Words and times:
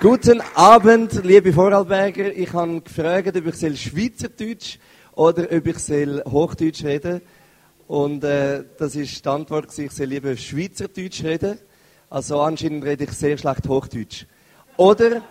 Guten 0.00 0.40
Abend, 0.54 1.24
liebe 1.24 1.52
Vorarlberger. 1.52 2.32
Ich 2.32 2.52
habe 2.52 2.80
gefragt, 2.82 3.36
ob 3.36 3.46
ich 3.46 3.82
Schweizerdeutsch 3.82 4.78
oder 5.16 5.48
ob 5.50 5.66
ich 5.66 6.24
Hochdeutsch 6.24 6.84
reden 6.84 7.20
Und 7.88 8.22
äh, 8.22 8.62
das 8.78 8.94
ist 8.94 9.24
die 9.24 9.28
Antwort, 9.28 9.76
ich 9.76 9.90
soll 9.90 10.06
lieber 10.06 10.36
Schweizerdeutsch 10.36 11.24
reden. 11.24 11.58
Also 12.08 12.40
anscheinend 12.40 12.84
rede 12.84 13.02
ich 13.02 13.10
sehr 13.10 13.36
schlecht 13.36 13.66
Hochdeutsch. 13.66 14.26
Oder, 14.76 15.22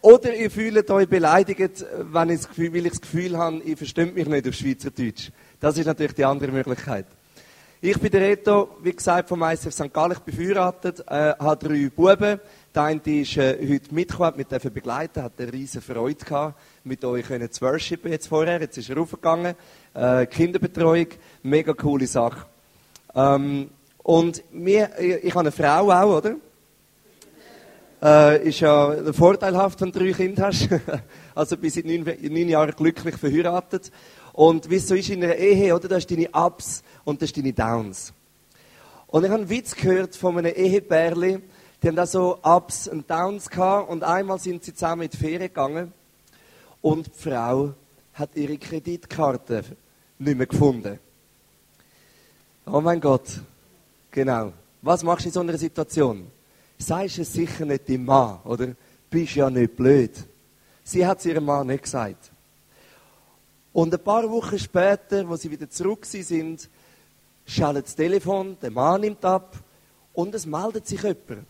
oder 0.00 0.32
ihr 0.32 0.52
fühlt 0.52 0.88
euch 0.88 1.08
beleidigt, 1.08 1.84
wenn 2.12 2.30
ich 2.30 2.42
das 2.42 2.48
Gefühl, 2.48 2.74
weil 2.74 2.86
ich 2.86 2.92
das 2.92 3.00
Gefühl 3.00 3.36
habe, 3.36 3.56
ihr 3.64 3.76
versteht 3.76 4.14
mich 4.14 4.28
nicht 4.28 4.48
auf 4.48 4.54
Schweizerdeutsch. 4.54 5.30
Das 5.58 5.76
ist 5.76 5.86
natürlich 5.86 6.14
die 6.14 6.24
andere 6.24 6.52
Möglichkeit. 6.52 7.06
Ich 7.84 7.98
bin 7.98 8.12
der 8.12 8.20
Reto, 8.20 8.76
wie 8.80 8.92
gesagt, 8.92 9.28
vom 9.28 9.42
ICF 9.42 9.72
St. 9.72 9.92
Gallen. 9.92 10.12
Ich 10.12 10.20
bin 10.20 10.36
verheiratet, 10.36 11.00
äh, 11.00 11.34
habe 11.36 11.68
drei 11.68 11.90
Buben. 11.90 12.38
Der 12.74 12.84
eine 12.84 13.02
ist 13.04 13.36
äh, 13.36 13.58
heute 13.70 13.94
mitgekommen, 13.94 14.32
mit 14.34 14.50
dürfen 14.50 14.72
begleiten, 14.72 15.22
hat 15.22 15.32
eine 15.38 15.52
riesige 15.52 15.82
Freude 15.82 16.24
gehabt, 16.24 16.58
mit 16.84 17.04
euch 17.04 17.26
können 17.26 17.50
zu 17.52 17.60
worshipen 17.60 18.10
jetzt 18.10 18.28
vorher. 18.28 18.62
Jetzt 18.62 18.78
ist 18.78 18.88
er 18.88 18.96
raufgegangen. 18.96 19.54
Äh, 19.92 20.24
Kinderbetreuung, 20.24 21.08
mega 21.42 21.74
coole 21.74 22.06
Sache. 22.06 22.46
Ähm, 23.14 23.68
und 24.02 24.42
mir, 24.54 24.88
ich 24.98 25.34
habe 25.34 25.40
eine 25.40 25.52
Frau 25.52 25.90
auch, 25.90 26.16
oder? 26.16 26.36
Äh, 28.02 28.48
ist 28.48 28.60
ja 28.60 29.12
vorteilhaft, 29.12 29.78
wenn 29.82 29.92
du 29.92 29.98
drei 29.98 30.12
Kinder 30.12 30.46
hast. 30.46 30.66
also 31.34 31.58
bin 31.58 31.68
seit 31.68 31.84
neun, 31.84 32.04
neun 32.04 32.48
Jahren 32.48 32.74
glücklich 32.74 33.16
verheiratet. 33.16 33.92
Und 34.32 34.70
wie 34.70 34.76
es 34.76 34.88
so 34.88 34.94
ist 34.94 35.10
in 35.10 35.22
einer 35.22 35.36
Ehe, 35.36 35.76
oder? 35.76 35.88
Da 35.88 35.96
hast 35.96 36.06
deine 36.06 36.30
Ups 36.30 36.82
und 37.04 37.20
da 37.20 37.26
hast 37.26 37.36
deine 37.36 37.52
Downs. 37.52 38.14
Und 39.08 39.24
ich 39.24 39.30
habe 39.30 39.42
einen 39.42 39.50
Witz 39.50 39.76
gehört 39.76 40.16
von 40.16 40.38
einem 40.38 40.54
Ehepärli, 40.54 41.38
die 41.82 41.88
haben 41.88 41.96
da 41.96 42.06
so 42.06 42.38
Ups 42.42 42.86
und 42.86 43.10
Downs 43.10 43.50
gehabt 43.50 43.90
und 43.90 44.04
einmal 44.04 44.38
sind 44.38 44.62
sie 44.62 44.72
zusammen 44.72 45.02
in 45.02 45.10
die 45.10 45.16
Ferien 45.16 45.40
gegangen 45.40 45.92
und 46.80 47.06
die 47.06 47.18
Frau 47.18 47.74
hat 48.14 48.36
ihre 48.36 48.56
Kreditkarte 48.56 49.64
nicht 50.18 50.38
mehr 50.38 50.46
gefunden. 50.46 51.00
Oh 52.66 52.80
mein 52.80 53.00
Gott. 53.00 53.40
Genau. 54.12 54.52
Was 54.80 55.02
machst 55.02 55.24
du 55.24 55.28
in 55.30 55.32
so 55.32 55.40
einer 55.40 55.58
Situation? 55.58 56.30
Sagst 56.78 57.18
es 57.18 57.32
sicher 57.32 57.64
nicht 57.64 57.88
deinem 57.88 58.04
Mann, 58.04 58.38
oder? 58.44 58.68
Bist 59.10 59.34
ja 59.34 59.50
nicht 59.50 59.74
blöd. 59.74 60.12
Sie 60.84 61.04
hat 61.04 61.18
es 61.18 61.26
ihrem 61.26 61.46
Mann 61.46 61.66
nicht 61.66 61.82
gesagt. 61.82 62.30
Und 63.72 63.92
ein 63.92 64.04
paar 64.04 64.30
Wochen 64.30 64.58
später, 64.58 65.28
wo 65.28 65.34
sie 65.34 65.50
wieder 65.50 65.68
zurück 65.68 66.04
sind, 66.06 66.68
schaltet 67.44 67.86
das 67.86 67.96
Telefon, 67.96 68.56
der 68.60 68.70
Mann 68.70 69.00
nimmt 69.00 69.24
ab 69.24 69.56
und 70.12 70.34
es 70.34 70.46
meldet 70.46 70.86
sich 70.86 71.02
jemand. 71.02 71.46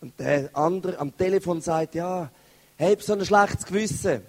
Und 0.00 0.18
der 0.18 0.50
andere 0.54 0.98
am 0.98 1.16
Telefon 1.16 1.60
sagt, 1.60 1.94
ja, 1.94 2.30
habe 2.78 3.02
so 3.02 3.14
ein 3.14 3.24
schlechtes 3.24 3.64
Gewissen. 3.64 4.22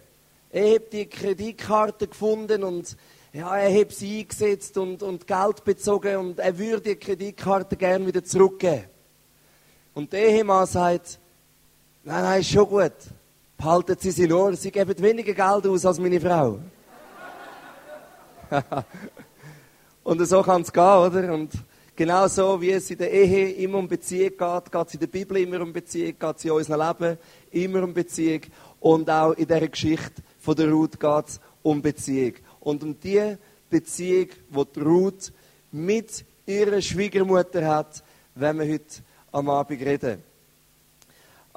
Ich 0.50 0.76
habe 0.76 0.86
die 0.92 1.06
Kreditkarte 1.08 2.08
gefunden 2.08 2.64
und 2.64 2.96
ja, 3.34 3.58
er 3.58 3.82
hat 3.82 3.92
sie 3.92 4.22
eingesetzt 4.22 4.78
und, 4.78 5.04
und 5.04 5.28
Geld 5.28 5.64
bezogen 5.64 6.16
und 6.18 6.40
er 6.40 6.58
würde 6.58 6.82
die 6.82 6.96
Kreditkarte 6.96 7.76
gerne 7.76 8.08
wieder 8.08 8.24
zurückgeben. 8.24 8.86
Und 9.94 10.14
der 10.14 10.28
Ehemann 10.28 10.66
sagt, 10.66 11.20
nein, 12.04 12.24
nein, 12.24 12.40
ist 12.40 12.50
schon 12.50 12.68
gut. 12.68 12.94
Behalten 13.58 13.98
Sie 14.00 14.12
sie 14.12 14.28
nur, 14.28 14.56
Sie 14.56 14.72
geben 14.72 14.98
weniger 15.00 15.34
Geld 15.34 15.68
aus 15.68 15.86
als 15.86 16.00
meine 16.00 16.22
Frau. 16.22 16.60
und 20.04 20.26
so 20.26 20.42
kann 20.42 20.62
es 20.62 20.72
gehen, 20.72 20.84
oder? 20.84 21.34
Und 21.34 21.52
Genau 21.98 22.28
so, 22.28 22.62
wie 22.62 22.70
es 22.70 22.92
in 22.92 23.00
der 23.00 23.12
Ehe 23.12 23.54
immer 23.54 23.80
um 23.80 23.88
Beziehung 23.88 24.38
geht, 24.38 24.72
geht 24.72 24.88
es 24.88 24.94
in 24.94 25.00
der 25.00 25.08
Bibel 25.08 25.38
immer 25.38 25.62
um 25.62 25.74
Beziehung, 25.74 26.14
geht 26.20 26.38
es 26.38 26.46
in 26.46 26.52
unserem 26.52 26.88
Leben 26.88 27.18
immer 27.50 27.84
um 27.84 27.92
Beziehung. 27.92 28.42
Und 28.80 29.10
auch 29.10 29.32
in 29.32 29.48
dieser 29.48 29.68
Geschichte 29.68 30.22
von 30.40 30.56
der 30.56 30.70
Ruth 30.70 31.00
geht 31.00 31.28
es 31.28 31.40
um 31.64 31.82
Beziehung. 31.82 32.34
Und 32.60 32.84
um 32.84 33.00
die 33.00 33.36
Beziehung, 33.68 34.28
die, 34.76 34.80
Ruth 34.80 35.34
mit 35.72 36.24
ihrer 36.46 36.80
Schwiegermutter 36.82 37.66
hat, 37.66 38.04
wenn 38.36 38.60
wir 38.60 38.72
heute 38.72 39.02
am 39.32 39.50
Abend 39.50 39.82
reden. 39.82 40.22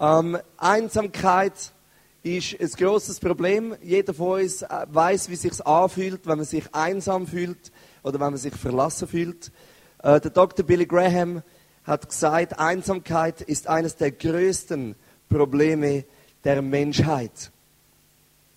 Ähm, 0.01 0.39
Einsamkeit 0.57 1.53
ist 2.23 2.59
ein 2.59 2.71
großes 2.71 3.21
Problem. 3.21 3.77
Jeder 3.83 4.15
von 4.15 4.41
uns 4.41 4.63
äh, 4.63 4.87
weiß, 4.89 5.29
wie 5.29 5.35
es 5.35 5.43
sich 5.43 5.67
anfühlt, 5.67 6.27
wenn 6.27 6.39
man 6.39 6.47
sich 6.47 6.65
einsam 6.75 7.27
fühlt 7.27 7.71
oder 8.03 8.15
wenn 8.15 8.31
man 8.31 8.39
sich 8.39 8.55
verlassen 8.55 9.07
fühlt. 9.07 9.53
Äh, 10.03 10.21
der 10.21 10.31
Dr. 10.31 10.65
Billy 10.65 10.87
Graham 10.87 11.43
hat 11.85 12.09
gesagt, 12.09 12.59
Einsamkeit 12.59 13.41
ist 13.43 13.67
eines 13.67 13.97
der 13.97 14.13
größten 14.13 14.95
Probleme 15.29 16.05
der 16.45 16.63
Menschheit. 16.63 17.51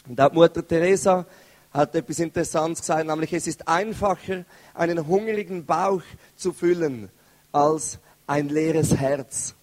Und 0.08 0.20
auch 0.20 0.32
Mutter 0.32 0.66
Teresa 0.66 1.26
hat 1.72 1.96
etwas 1.96 2.20
Interessantes 2.20 2.82
gesagt, 2.82 3.08
nämlich 3.08 3.34
es 3.34 3.48
ist 3.48 3.68
einfacher, 3.68 4.46
einen 4.74 5.08
hungrigen 5.08 5.66
Bauch 5.66 6.04
zu 6.36 6.54
füllen, 6.54 7.10
als 7.52 8.00
ein 8.28 8.50
leeres 8.50 8.96
Herz. 8.96 9.56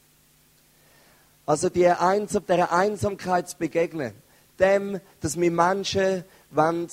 Also 1.47 1.69
die 1.69 1.87
Einsam, 1.87 2.47
der 2.47 2.73
Einsamkeit 2.73 3.49
zu 3.49 3.57
begegnen, 3.57 4.13
dem, 4.59 5.01
dass 5.21 5.41
wir 5.41 5.51
Menschen 5.51 6.25
wollen, 6.51 6.89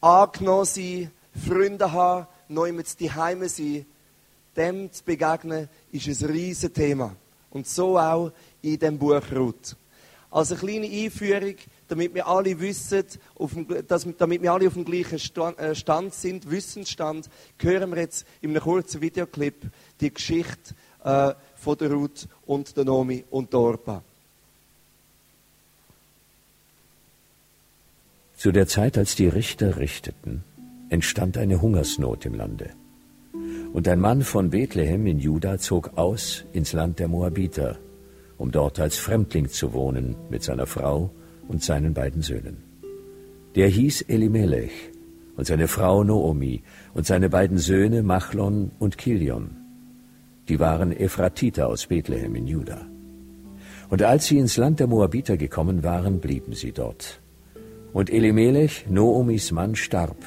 angenommen 0.00 0.64
sein, 0.64 1.10
Freunde 1.46 1.92
haben, 1.92 2.26
neu 2.48 2.72
mit 2.72 3.00
die 3.00 3.10
Heime 3.10 3.48
sein, 3.48 3.86
dem 4.56 4.92
zu 4.92 5.04
begegnen, 5.04 5.68
ist 5.92 6.22
ein 6.22 6.30
riesiges 6.30 6.72
Thema. 6.72 7.14
Und 7.50 7.66
so 7.66 7.98
auch 7.98 8.32
in 8.62 8.78
dem 8.78 8.98
Buch 8.98 9.22
Ruth. 9.34 9.76
Als 10.30 10.50
eine 10.50 10.60
kleine 10.60 10.86
Einführung, 10.86 11.54
damit 11.88 12.14
wir 12.14 12.26
alle 12.26 12.58
wissen, 12.60 13.04
dem, 13.36 13.86
dass, 13.86 14.06
damit 14.18 14.42
wir 14.42 14.52
alle 14.52 14.66
auf 14.66 14.74
dem 14.74 14.84
gleichen 14.84 15.18
äh, 15.58 15.74
Stand 15.74 16.12
sind, 16.14 16.50
Wissensstand, 16.50 17.30
hören 17.58 17.90
wir 17.90 18.02
jetzt 18.02 18.26
in 18.40 18.50
einem 18.50 18.62
kurzen 18.62 19.00
Videoclip 19.00 19.54
die 20.00 20.12
Geschichte 20.12 20.74
äh, 21.04 21.32
von 21.54 21.78
der 21.78 21.92
Ruth 21.92 22.28
und 22.44 22.76
der 22.76 22.84
Nomi 22.84 23.24
und 23.30 23.52
der 23.52 23.60
Orpa. 23.60 24.02
Zu 28.36 28.52
der 28.52 28.66
Zeit, 28.66 28.98
als 28.98 29.14
die 29.14 29.28
Richter 29.28 29.78
richteten, 29.78 30.44
entstand 30.90 31.38
eine 31.38 31.62
Hungersnot 31.62 32.26
im 32.26 32.34
Lande. 32.34 32.70
Und 33.72 33.88
ein 33.88 34.00
Mann 34.00 34.22
von 34.22 34.50
Bethlehem 34.50 35.06
in 35.06 35.18
Juda 35.18 35.58
zog 35.58 35.96
aus 35.96 36.44
ins 36.52 36.72
Land 36.72 36.98
der 36.98 37.08
Moabiter, 37.08 37.78
um 38.38 38.50
dort 38.50 38.80
als 38.80 38.96
Fremdling 38.96 39.48
zu 39.48 39.72
wohnen 39.72 40.16
mit 40.30 40.42
seiner 40.42 40.66
Frau 40.66 41.10
und 41.48 41.62
seinen 41.62 41.94
beiden 41.94 42.22
Söhnen. 42.22 42.58
Der 43.54 43.68
hieß 43.68 44.02
Elimelech 44.02 44.92
und 45.36 45.46
seine 45.46 45.68
Frau 45.68 46.04
Noomi 46.04 46.62
und 46.94 47.06
seine 47.06 47.28
beiden 47.28 47.58
Söhne 47.58 48.02
Machlon 48.02 48.70
und 48.78 48.98
Kilion. 48.98 49.50
Die 50.48 50.60
waren 50.60 50.92
Ephratiter 50.92 51.68
aus 51.68 51.86
Bethlehem 51.86 52.34
in 52.34 52.46
Juda. 52.46 52.86
Und 53.88 54.02
als 54.02 54.26
sie 54.26 54.38
ins 54.38 54.56
Land 54.56 54.80
der 54.80 54.86
Moabiter 54.86 55.36
gekommen 55.36 55.82
waren, 55.82 56.20
blieben 56.20 56.52
sie 56.54 56.72
dort. 56.72 57.20
Und 57.92 58.10
Elimelech, 58.10 58.86
Noomis 58.88 59.52
Mann, 59.52 59.74
starb, 59.74 60.18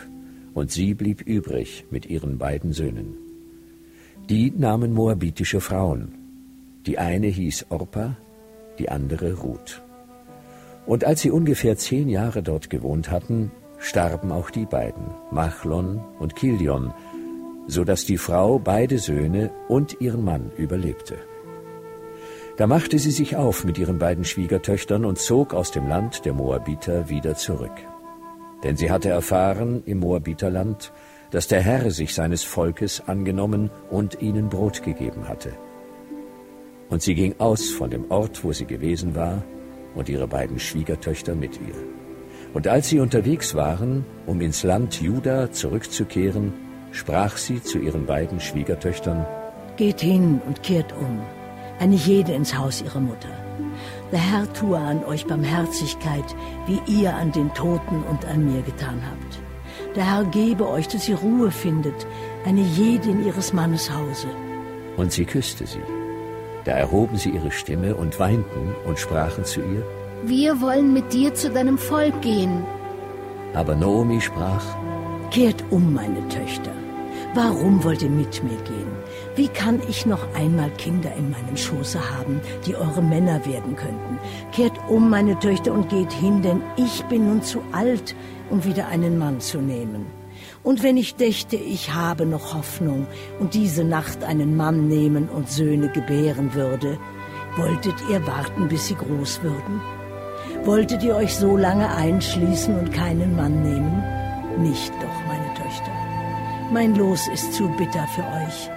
und 0.53 0.71
sie 0.71 0.93
blieb 0.93 1.21
übrig 1.21 1.85
mit 1.91 2.05
ihren 2.05 2.37
beiden 2.37 2.73
Söhnen. 2.73 3.28
Die 4.29 4.51
nahmen 4.55 4.93
moabitische 4.93 5.59
Frauen. 5.59 6.13
Die 6.85 6.99
eine 6.99 7.25
hieß 7.25 7.65
Orpa, 7.69 8.15
die 8.77 8.89
andere 8.89 9.33
Ruth. 9.33 9.81
Und 10.85 11.03
als 11.03 11.21
sie 11.21 11.31
ungefähr 11.31 11.77
zehn 11.77 12.09
Jahre 12.09 12.43
dort 12.43 12.69
gewohnt 12.69 13.09
hatten, 13.09 13.51
starben 13.79 14.31
auch 14.31 14.51
die 14.51 14.67
beiden, 14.67 15.15
Machlon 15.31 16.05
und 16.19 16.35
Kilion, 16.35 16.93
so 17.65 17.83
dass 17.83 18.05
die 18.05 18.19
Frau 18.19 18.59
beide 18.59 18.99
Söhne 18.99 19.49
und 19.67 19.99
ihren 19.99 20.23
Mann 20.23 20.51
überlebte. 20.57 21.17
Da 22.57 22.67
machte 22.67 22.99
sie 22.99 23.11
sich 23.11 23.35
auf 23.35 23.63
mit 23.63 23.79
ihren 23.79 23.97
beiden 23.97 24.25
Schwiegertöchtern 24.25 25.05
und 25.05 25.17
zog 25.17 25.55
aus 25.55 25.71
dem 25.71 25.87
Land 25.87 26.25
der 26.25 26.33
Moabiter 26.33 27.09
wieder 27.09 27.33
zurück. 27.33 27.81
Denn 28.63 28.77
sie 28.77 28.91
hatte 28.91 29.09
erfahren 29.09 29.81
im 29.87 30.01
Moabiterland, 30.01 30.93
dass 31.31 31.47
der 31.47 31.61
Herr 31.61 31.91
sich 31.91 32.13
seines 32.13 32.43
Volkes 32.43 33.03
angenommen 33.05 33.69
und 33.89 34.21
ihnen 34.21 34.49
Brot 34.49 34.83
gegeben 34.83 35.27
hatte. 35.27 35.51
Und 36.89 37.01
sie 37.01 37.13
ging 37.13 37.35
aus 37.37 37.69
von 37.69 37.89
dem 37.89 38.09
Ort, 38.09 38.43
wo 38.43 38.51
sie 38.51 38.65
gewesen 38.65 39.15
war, 39.15 39.43
und 39.95 40.09
ihre 40.09 40.27
beiden 40.27 40.59
Schwiegertöchter 40.59 41.35
mit 41.35 41.55
ihr. 41.55 41.75
Und 42.53 42.67
als 42.67 42.89
sie 42.89 42.99
unterwegs 42.99 43.53
waren, 43.53 44.05
um 44.25 44.41
ins 44.41 44.63
Land 44.63 45.01
Juda 45.01 45.51
zurückzukehren, 45.51 46.53
sprach 46.91 47.37
sie 47.37 47.61
zu 47.61 47.77
ihren 47.77 48.05
beiden 48.05 48.39
Schwiegertöchtern, 48.39 49.25
Geht 49.77 50.01
hin 50.01 50.41
und 50.45 50.63
kehrt 50.63 50.91
um, 50.93 51.21
eine 51.79 51.95
jede 51.95 52.33
ins 52.33 52.57
Haus 52.57 52.81
ihrer 52.81 52.99
Mutter. 52.99 53.29
Der 54.11 54.19
Herr 54.19 54.51
tue 54.53 54.77
an 54.77 55.05
euch 55.05 55.25
Barmherzigkeit, 55.25 56.35
wie 56.65 56.81
ihr 56.91 57.15
an 57.15 57.31
den 57.31 57.53
Toten 57.53 58.03
und 58.09 58.25
an 58.25 58.51
mir 58.51 58.61
getan 58.63 59.01
habt. 59.05 59.48
Der 59.95 60.05
Herr 60.05 60.23
gebe 60.25 60.67
euch, 60.69 60.87
dass 60.87 61.09
ihr 61.09 61.17
Ruhe 61.17 61.51
findet, 61.51 62.05
eine 62.45 62.61
jede 62.61 63.09
in 63.09 63.25
ihres 63.25 63.53
Mannes 63.53 63.89
Hause. 63.91 64.27
Und 64.97 65.11
sie 65.11 65.25
küsste 65.25 65.65
sie. 65.65 65.81
Da 66.65 66.73
erhoben 66.73 67.17
sie 67.17 67.29
ihre 67.31 67.51
Stimme 67.51 67.95
und 67.95 68.19
weinten 68.19 68.75
und 68.85 68.99
sprachen 68.99 69.45
zu 69.45 69.61
ihr, 69.61 69.83
Wir 70.23 70.59
wollen 70.61 70.93
mit 70.93 71.13
dir 71.13 71.33
zu 71.33 71.49
deinem 71.49 71.77
Volk 71.77 72.21
gehen. 72.21 72.63
aber 73.53 73.75
Naomi 73.75 74.21
sprach, 74.21 74.63
Kehrt 75.31 75.63
um, 75.69 75.93
meine 75.93 76.27
Töchter. 76.27 76.71
Warum 77.35 77.83
wollt 77.83 78.01
ihr 78.01 78.09
mit 78.09 78.43
mir 78.43 78.57
gehen? 78.63 78.91
Wie 79.35 79.47
kann 79.47 79.79
ich 79.87 80.05
noch 80.07 80.33
einmal 80.33 80.71
Kinder 80.71 81.11
in 81.15 81.29
meinem 81.29 81.55
Schoße 81.55 81.99
haben, 82.17 82.41
die 82.65 82.75
eure 82.75 83.03
Männer 83.03 83.45
werden 83.45 83.75
könnten? 83.75 84.17
Kehrt 84.51 84.73
um, 84.89 85.09
meine 85.09 85.37
Töchter, 85.39 85.71
und 85.71 85.89
geht 85.89 86.11
hin, 86.11 86.41
denn 86.41 86.61
ich 86.77 87.03
bin 87.05 87.27
nun 87.27 87.43
zu 87.43 87.61
alt, 87.71 88.15
um 88.49 88.63
wieder 88.63 88.87
einen 88.87 89.17
Mann 89.17 89.39
zu 89.39 89.59
nehmen. 89.59 90.05
Und 90.63 90.83
wenn 90.83 90.97
ich 90.97 91.15
dächte, 91.15 91.55
ich 91.55 91.93
habe 91.93 92.25
noch 92.25 92.53
Hoffnung 92.53 93.07
und 93.39 93.53
diese 93.53 93.83
Nacht 93.83 94.23
einen 94.23 94.57
Mann 94.57 94.87
nehmen 94.87 95.29
und 95.29 95.49
Söhne 95.49 95.89
gebären 95.89 96.53
würde, 96.53 96.97
wolltet 97.55 97.95
ihr 98.09 98.25
warten, 98.27 98.67
bis 98.67 98.87
sie 98.87 98.95
groß 98.95 99.41
würden? 99.41 99.81
Wolltet 100.63 101.03
ihr 101.03 101.15
euch 101.15 101.35
so 101.35 101.55
lange 101.55 101.89
einschließen 101.89 102.77
und 102.77 102.91
keinen 102.91 103.35
Mann 103.35 103.61
nehmen? 103.63 104.03
Nicht 104.57 104.91
doch, 104.95 105.27
meine 105.27 105.53
Töchter. 105.53 105.91
Mein 106.71 106.95
Los 106.95 107.27
ist 107.33 107.53
zu 107.53 107.69
bitter 107.77 108.05
für 108.13 108.23
euch, 108.23 108.69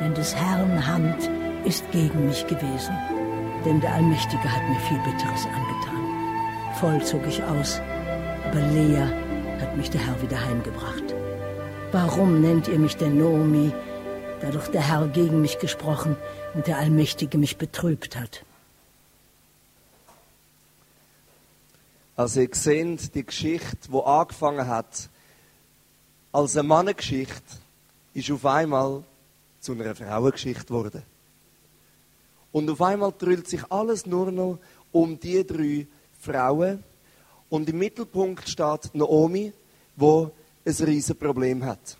denn 0.00 0.14
des 0.14 0.34
Herrn 0.34 0.86
Hand 0.86 1.30
ist 1.64 1.88
gegen 1.92 2.26
mich 2.26 2.46
gewesen. 2.46 2.96
Denn 3.64 3.80
der 3.80 3.94
Allmächtige 3.94 4.44
hat 4.44 4.68
mir 4.68 4.80
viel 4.80 4.98
Bitteres 4.98 5.46
angetan. 5.46 5.98
Voll 6.74 7.02
zog 7.02 7.26
ich 7.26 7.42
aus, 7.42 7.80
aber 8.48 8.60
Lea 8.60 9.04
hat 9.60 9.76
mich 9.76 9.90
der 9.90 10.00
Herr 10.00 10.22
wieder 10.22 10.42
heimgebracht. 10.42 11.14
Warum 11.92 12.40
nennt 12.40 12.66
ihr 12.66 12.78
mich 12.78 12.96
denn 12.96 13.18
Naomi, 13.18 13.74
da 14.40 14.50
doch 14.50 14.68
der 14.68 14.88
Herr 14.88 15.06
gegen 15.08 15.42
mich 15.42 15.58
gesprochen 15.58 16.16
und 16.54 16.66
der 16.66 16.78
Allmächtige 16.78 17.36
mich 17.36 17.58
betrübt 17.58 18.16
hat? 18.16 18.46
Also 22.16 22.40
ihr 22.40 22.48
seht, 22.52 23.14
die 23.14 23.26
Geschichte, 23.26 23.90
die 23.92 24.02
angefangen 24.02 24.66
hat 24.66 25.10
als 26.32 26.56
eine 26.56 26.68
Mannengeschichte, 26.68 27.42
ist 28.14 28.30
auf 28.30 28.46
einmal 28.46 29.04
zu 29.60 29.72
einer 29.72 29.94
Frauengeschichte 29.94 30.64
geworden. 30.64 31.02
Und 32.52 32.70
auf 32.70 32.80
einmal 32.80 33.12
drüllt 33.12 33.46
sich 33.46 33.70
alles 33.70 34.06
nur 34.06 34.32
noch 34.32 34.58
um 34.90 35.20
die 35.20 35.46
drei 35.46 35.86
Frauen. 36.18 36.82
Und 37.50 37.68
im 37.68 37.78
Mittelpunkt 37.78 38.48
steht 38.48 38.94
Naomi, 38.94 39.52
wo 39.96 40.30
ein 40.64 40.74
riesen 40.84 41.16
Problem 41.16 41.64
hat. 41.64 41.96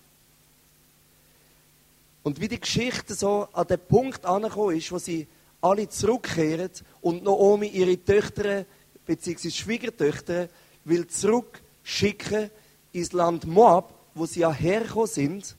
Und 2.22 2.40
wie 2.40 2.48
die 2.48 2.60
Geschichte 2.60 3.14
so 3.14 3.48
an 3.52 3.66
den 3.66 3.78
Punkt 3.78 4.26
angekommen 4.26 4.76
ist, 4.76 4.92
wo 4.92 4.98
sie 4.98 5.26
alle 5.60 5.88
zurückkehren 5.88 6.70
und 7.00 7.24
Naomi 7.24 7.68
ihre 7.68 8.02
Töchter 8.04 8.66
bzw. 9.06 9.50
Schwiegertöchter 9.50 10.48
will 10.84 11.06
zurückschicken 11.06 12.50
ins 12.92 13.12
Land 13.12 13.46
Moab, 13.46 13.94
wo 14.14 14.26
sie 14.26 14.40
ja 14.40 14.52
hergekommen 14.52 15.06
sind, 15.06 15.56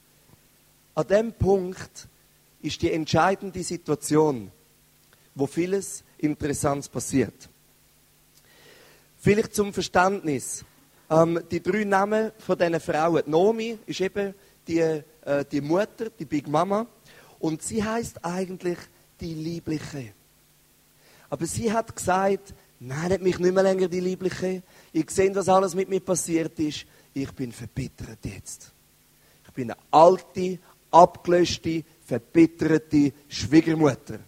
an 0.95 1.07
dem 1.07 1.33
Punkt 1.33 2.07
ist 2.61 2.81
die 2.81 2.91
entscheidende 2.91 3.63
Situation, 3.63 4.51
wo 5.33 5.47
vieles 5.47 6.03
Interessantes 6.17 6.89
passiert. 6.89 7.49
Vielleicht 9.19 9.53
zum 9.53 9.73
Verständnis. 9.73 10.63
Ähm, 11.09 11.41
die 11.51 11.61
drei 11.61 11.83
Namen 11.83 12.31
von 12.39 12.57
diesen 12.57 12.79
Frauen. 12.79 13.23
Nomi 13.25 13.77
ist 13.85 13.99
eben 13.99 14.33
die, 14.65 14.79
äh, 14.79 15.03
die 15.51 15.59
Mutter, 15.59 16.09
die 16.17 16.25
Big 16.25 16.47
Mama. 16.47 16.87
Und 17.39 17.61
sie 17.61 17.83
heißt 17.83 18.23
eigentlich 18.23 18.77
die 19.19 19.33
Liebliche. 19.33 20.13
Aber 21.29 21.45
sie 21.45 21.71
hat 21.71 21.93
gesagt, 21.93 22.53
nennt 22.79 23.21
mich 23.21 23.37
nicht 23.39 23.53
mehr 23.53 23.63
länger 23.63 23.89
die 23.89 23.99
Liebliche. 23.99 24.63
Ich 24.93 25.09
sehe, 25.11 25.35
was 25.35 25.49
alles 25.49 25.75
mit 25.75 25.89
mir 25.89 25.99
passiert 25.99 26.57
ist. 26.59 26.85
Ich 27.13 27.31
bin 27.33 27.51
verbittert 27.51 28.19
jetzt. 28.23 28.71
Ich 29.45 29.51
bin 29.51 29.71
eine 29.71 29.79
alte, 29.91 30.59
abgelöschte, 30.91 31.83
verbitterte 32.05 33.11
Schwiegermutter. 33.27 34.19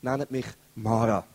Nennt 0.00 0.30
mich 0.30 0.46
Mara. 0.76 1.26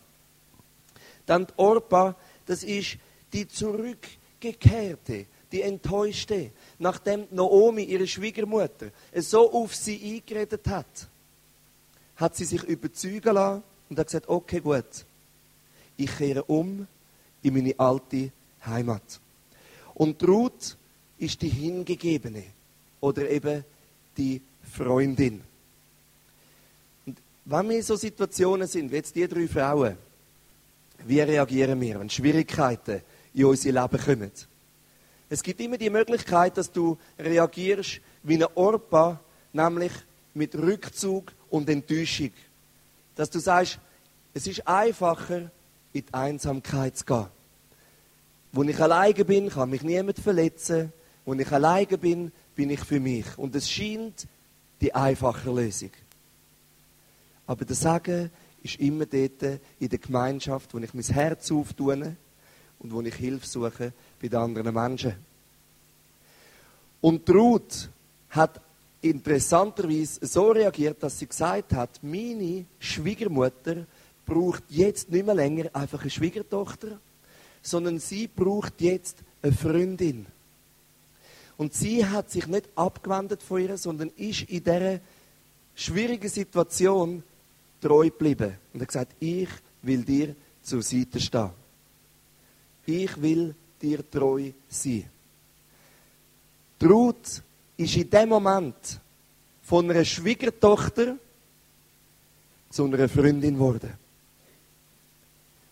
Dann 1.26 1.48
Orpa, 1.58 2.16
das 2.46 2.64
ist 2.64 2.98
die 3.32 3.48
zurückgekehrte, 3.48 5.26
die 5.52 5.62
enttäuschte, 5.62 6.52
nachdem 6.80 7.28
Naomi, 7.32 7.84
ihre 7.84 8.08
Schwiegermutter, 8.08 8.90
so 9.16 9.52
auf 9.52 9.76
sie 9.76 10.16
eingeredet 10.16 10.68
hat, 10.68 11.08
hat 12.16 12.36
sie 12.36 12.46
sich 12.46 12.64
überzeugen 12.64 13.34
lassen 13.34 13.64
und 13.90 14.00
hat 14.00 14.08
gesagt, 14.08 14.30
okay, 14.30 14.60
gut, 14.60 15.06
ich 15.98 16.16
kehre 16.18 16.44
um 16.44 16.88
in 17.42 17.54
meine 17.54 17.78
alte 17.78 18.32
Heimat. 18.66 19.20
Und 19.94 20.28
Ruth 20.28 20.76
ist 21.20 21.42
die 21.42 21.50
Hingegebene 21.50 22.44
oder 23.00 23.30
eben 23.30 23.64
die 24.18 24.42
Freundin. 24.72 25.42
Und 27.06 27.18
wenn 27.46 27.70
wir 27.70 27.78
in 27.78 27.84
so 27.84 27.96
Situationen 27.96 28.68
sind, 28.68 28.92
wie 28.92 28.96
jetzt 28.96 29.16
die 29.16 29.28
drei 29.28 29.48
Frauen, 29.48 29.98
wie 31.06 31.20
reagieren 31.22 31.80
wir, 31.80 32.00
wenn 32.00 32.10
Schwierigkeiten 32.10 33.02
in 33.34 33.46
unser 33.46 33.72
Leben 33.72 33.98
kommen? 33.98 34.32
Es 35.30 35.42
gibt 35.42 35.60
immer 35.62 35.78
die 35.78 35.90
Möglichkeit, 35.90 36.58
dass 36.58 36.72
du 36.72 36.98
reagierst 37.18 38.02
wie 38.22 38.36
eine 38.36 38.56
Orpa, 38.56 39.20
nämlich 39.52 39.92
mit 40.34 40.56
Rückzug 40.56 41.32
und 41.50 41.70
Enttäuschung. 41.70 42.32
Dass 43.16 43.30
du 43.30 43.40
sagst, 43.40 43.80
es 44.34 44.48
ist 44.48 44.68
einfacher, 44.68 45.52
in 45.94 46.06
die 46.06 46.14
Einsamkeit 46.14 46.98
zu 46.98 47.06
gehen. 47.06 47.28
Wo 48.52 48.64
ich 48.64 48.80
alleine 48.80 49.26
bin, 49.26 49.50
kann 49.50 49.70
mich 49.70 49.84
niemand 49.84 50.20
verletzen. 50.20 50.92
Wo 51.26 51.34
ich 51.34 51.52
alleine 51.52 51.98
bin, 51.98 52.32
bin 52.56 52.70
ich 52.70 52.82
für 52.82 53.00
mich. 53.00 53.38
Und 53.38 53.56
es 53.56 53.70
scheint 53.70 54.28
die 54.82 54.94
einfache 54.94 55.50
Lösung. 55.52 55.92
Aber 57.48 57.66
der 57.66 57.76
Sagen 57.76 58.32
ist 58.64 58.80
immer 58.80 59.06
dort 59.06 59.60
in 59.80 59.90
der 59.90 60.00
Gemeinschaft, 60.00 60.74
wo 60.74 60.80
ich 60.80 60.94
mein 60.94 61.04
Herz 61.04 61.52
auftue 61.52 62.16
und 62.80 62.92
wo 62.94 63.02
ich 63.02 63.16
Hilfe 63.16 63.46
suche 63.46 63.94
bei 64.22 64.28
den 64.28 64.40
anderen 64.40 64.74
Menschen. 64.74 65.16
Und 67.02 67.30
Ruth 67.30 67.90
hat 68.30 68.62
interessanterweise 69.02 70.26
so 70.26 70.52
reagiert, 70.52 71.04
dass 71.04 71.20
sie 71.20 71.28
gesagt 71.28 71.74
hat, 71.74 72.00
meine 72.02 72.66
Schwiegermutter 72.80 73.86
braucht 74.26 74.64
jetzt 74.70 75.12
nicht 75.12 75.26
mehr 75.26 75.36
länger 75.36 75.70
einfach 75.74 76.02
eine 76.02 76.10
Schwiegertochter, 76.10 77.00
sondern 77.62 78.00
sie 78.00 78.28
braucht 78.28 78.80
jetzt 78.80 79.18
eine 79.42 79.52
Freundin. 79.52 80.26
Und 81.58 81.74
sie 81.74 82.06
hat 82.06 82.32
sich 82.32 82.48
nicht 82.48 82.70
abgewendet 82.76 83.44
von 83.44 83.62
ihr, 83.62 83.78
sondern 83.78 84.10
ist 84.16 84.44
in 84.44 84.64
dieser 84.64 85.00
schwierigen 85.76 86.30
Situation 86.30 87.24
treu 87.84 88.06
geblieben. 88.06 88.56
Und 88.74 88.82
hat 88.82 88.88
gesagt, 88.88 89.16
ich 89.20 89.50
will 89.82 90.04
dir 90.04 90.36
zur 90.62 90.82
Seite 90.82 91.20
stehen. 91.20 91.52
Ich 92.86 93.22
will 93.22 93.54
dir 93.82 94.10
treu 94.10 94.52
sein. 94.70 95.06
Die 96.82 96.86
Ruth 96.86 97.42
ist 97.78 97.96
in 97.96 98.10
dem 98.10 98.30
Moment 98.30 99.00
von 99.62 99.90
einer 99.90 100.06
Schwiegertochter 100.06 101.18
zu 102.70 102.86
einer 102.86 103.08
Freundin 103.08 103.56
geworden. 103.56 103.94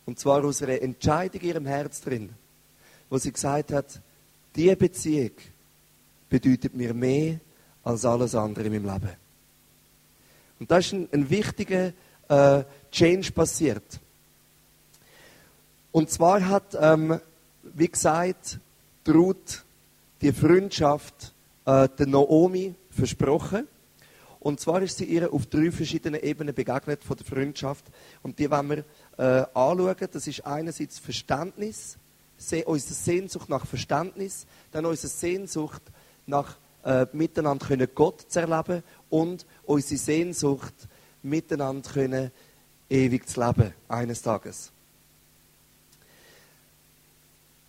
Und 0.05 0.19
zwar 0.19 0.43
aus 0.43 0.61
einer 0.61 0.81
Entscheidung 0.81 1.41
in 1.41 1.47
ihrem 1.47 1.65
Herz 1.65 2.01
drin, 2.01 2.29
wo 3.09 3.17
sie 3.17 3.31
gesagt 3.31 3.71
hat, 3.71 3.99
diese 4.55 4.75
Beziehung 4.75 5.31
bedeutet 6.29 6.75
mir 6.75 6.93
mehr 6.93 7.39
als 7.83 8.05
alles 8.05 8.35
andere 8.35 8.65
in 8.65 8.73
meinem 8.73 8.93
Leben. 8.93 9.15
Und 10.61 10.69
da 10.69 10.77
ist 10.77 10.93
ein, 10.93 11.09
ein 11.11 11.27
wichtiger 11.27 11.91
äh, 12.29 12.63
Change 12.91 13.31
passiert. 13.31 13.99
Und 15.91 16.11
zwar 16.11 16.47
hat, 16.47 16.77
ähm, 16.79 17.19
wie 17.63 17.87
gesagt, 17.87 18.59
die 19.07 19.09
Ruth 19.09 19.65
die 20.21 20.31
Freundschaft 20.31 21.33
äh, 21.65 21.89
der 21.89 22.05
Naomi 22.05 22.75
versprochen. 22.91 23.67
Und 24.39 24.59
zwar 24.59 24.83
ist 24.83 24.99
sie 24.99 25.05
ihr 25.05 25.33
auf 25.33 25.47
drei 25.47 25.71
verschiedenen 25.71 26.21
Ebenen 26.21 26.53
begegnet 26.53 27.03
von 27.03 27.17
der 27.17 27.25
Freundschaft. 27.25 27.85
Und 28.21 28.37
die 28.37 28.51
wollen 28.51 28.69
wir 28.69 28.83
äh, 29.17 29.45
anschauen. 29.55 30.09
Das 30.11 30.27
ist 30.27 30.45
einerseits 30.45 30.99
Verständnis, 30.99 31.97
unsere 32.65 32.93
Sehnsucht 32.93 33.49
nach 33.49 33.65
Verständnis, 33.65 34.45
dann 34.71 34.85
unsere 34.85 35.07
Sehnsucht 35.07 35.81
nach 36.27 36.55
äh, 36.83 37.05
miteinander 37.13 37.65
können 37.65 37.87
Gott 37.93 38.25
zu 38.27 38.39
erleben 38.39 38.83
und 39.09 39.45
unsere 39.65 39.99
Sehnsucht 39.99 40.73
miteinander 41.23 41.89
können 41.89 42.31
ewig 42.89 43.27
zu 43.27 43.39
leben 43.39 43.73
eines 43.87 44.21
Tages. 44.21 44.71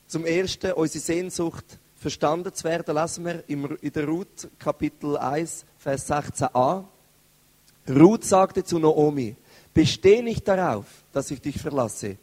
Zum 0.09 0.27
ersten 0.27 0.73
unsere 0.73 1.03
Sehnsucht 1.03 1.65
verstanden 1.97 2.53
zu 2.53 2.65
werden, 2.65 2.95
lesen 2.95 3.25
wir 3.25 3.45
in 3.49 3.93
der 3.93 4.07
Ruth 4.07 4.49
Kapitel 4.59 5.17
1 5.17 5.65
Vers 5.79 6.11
16a. 6.11 6.85
Ruth 7.89 8.25
sagte 8.25 8.65
zu 8.65 8.79
Naomi: 8.79 9.37
Besteh 9.73 10.23
nicht 10.23 10.47
darauf, 10.47 10.85
dass 11.13 11.31
ich 11.31 11.41
dich 11.41 11.59
verlasse. 11.59 12.17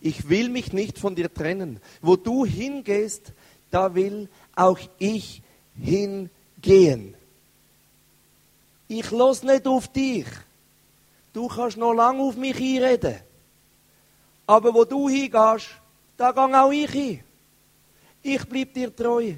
Ich 0.00 0.28
will 0.28 0.48
mich 0.48 0.72
nicht 0.72 0.98
von 0.98 1.14
dir 1.14 1.32
trennen. 1.32 1.80
Wo 2.00 2.16
du 2.16 2.44
hingehst, 2.44 3.32
da 3.70 3.94
will 3.94 4.28
auch 4.54 4.78
ich 4.98 5.42
hingehen. 5.80 7.14
Ich 8.88 9.10
los 9.10 9.42
nicht 9.42 9.66
auf 9.66 9.88
dich. 9.88 10.26
Du 11.32 11.48
kannst 11.48 11.76
noch 11.76 11.92
lange 11.92 12.22
auf 12.22 12.36
mich 12.36 12.56
einreden. 12.56 13.20
Aber 14.46 14.74
wo 14.74 14.84
du 14.84 15.08
hingehst, 15.08 15.68
da 16.16 16.32
gehe 16.32 16.60
auch 16.60 16.72
ich 16.72 16.90
hin. 16.90 17.20
Ich 18.22 18.44
bleib 18.44 18.74
dir 18.74 18.94
treu. 18.94 19.34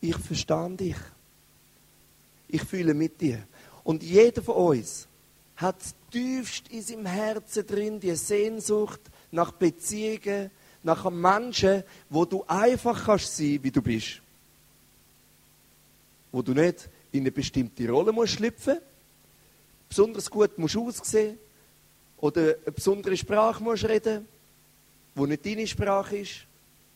Ich 0.00 0.16
verstehe 0.16 0.70
dich. 0.70 0.96
Ich 2.48 2.62
fühle 2.62 2.94
mit 2.94 3.20
dir. 3.20 3.46
Und 3.84 4.02
jeder 4.02 4.42
von 4.42 4.54
uns 4.54 5.06
hat 5.56 5.76
tiefst 6.10 6.68
in 6.68 6.82
seinem 6.82 7.06
Herzen 7.06 7.66
drin 7.66 8.00
die 8.00 8.14
Sehnsucht 8.16 9.00
nach 9.30 9.52
Beziehungen, 9.52 10.50
nach 10.82 11.04
einem 11.04 11.20
Menschen, 11.20 11.84
wo 12.08 12.24
du 12.24 12.44
einfach 12.46 13.04
kannst 13.04 13.36
sein, 13.36 13.60
wie 13.62 13.70
du 13.70 13.82
bist. 13.82 14.22
Wo 16.32 16.42
du 16.42 16.52
nicht 16.52 16.88
in 17.12 17.20
eine 17.20 17.32
bestimmte 17.32 17.88
Rolle 17.88 18.12
musst 18.12 18.34
schlüpfen, 18.34 18.78
besonders 19.88 20.30
gut 20.30 20.56
musst 20.58 20.76
aussehen 20.76 21.38
oder 22.18 22.54
eine 22.64 22.72
besondere 22.72 23.16
Sprache 23.16 23.62
musst 23.62 23.84
reden, 23.84 24.26
wo 25.14 25.26
nicht 25.26 25.44
deine 25.44 25.66
Sprache 25.66 26.18
ist, 26.18 26.46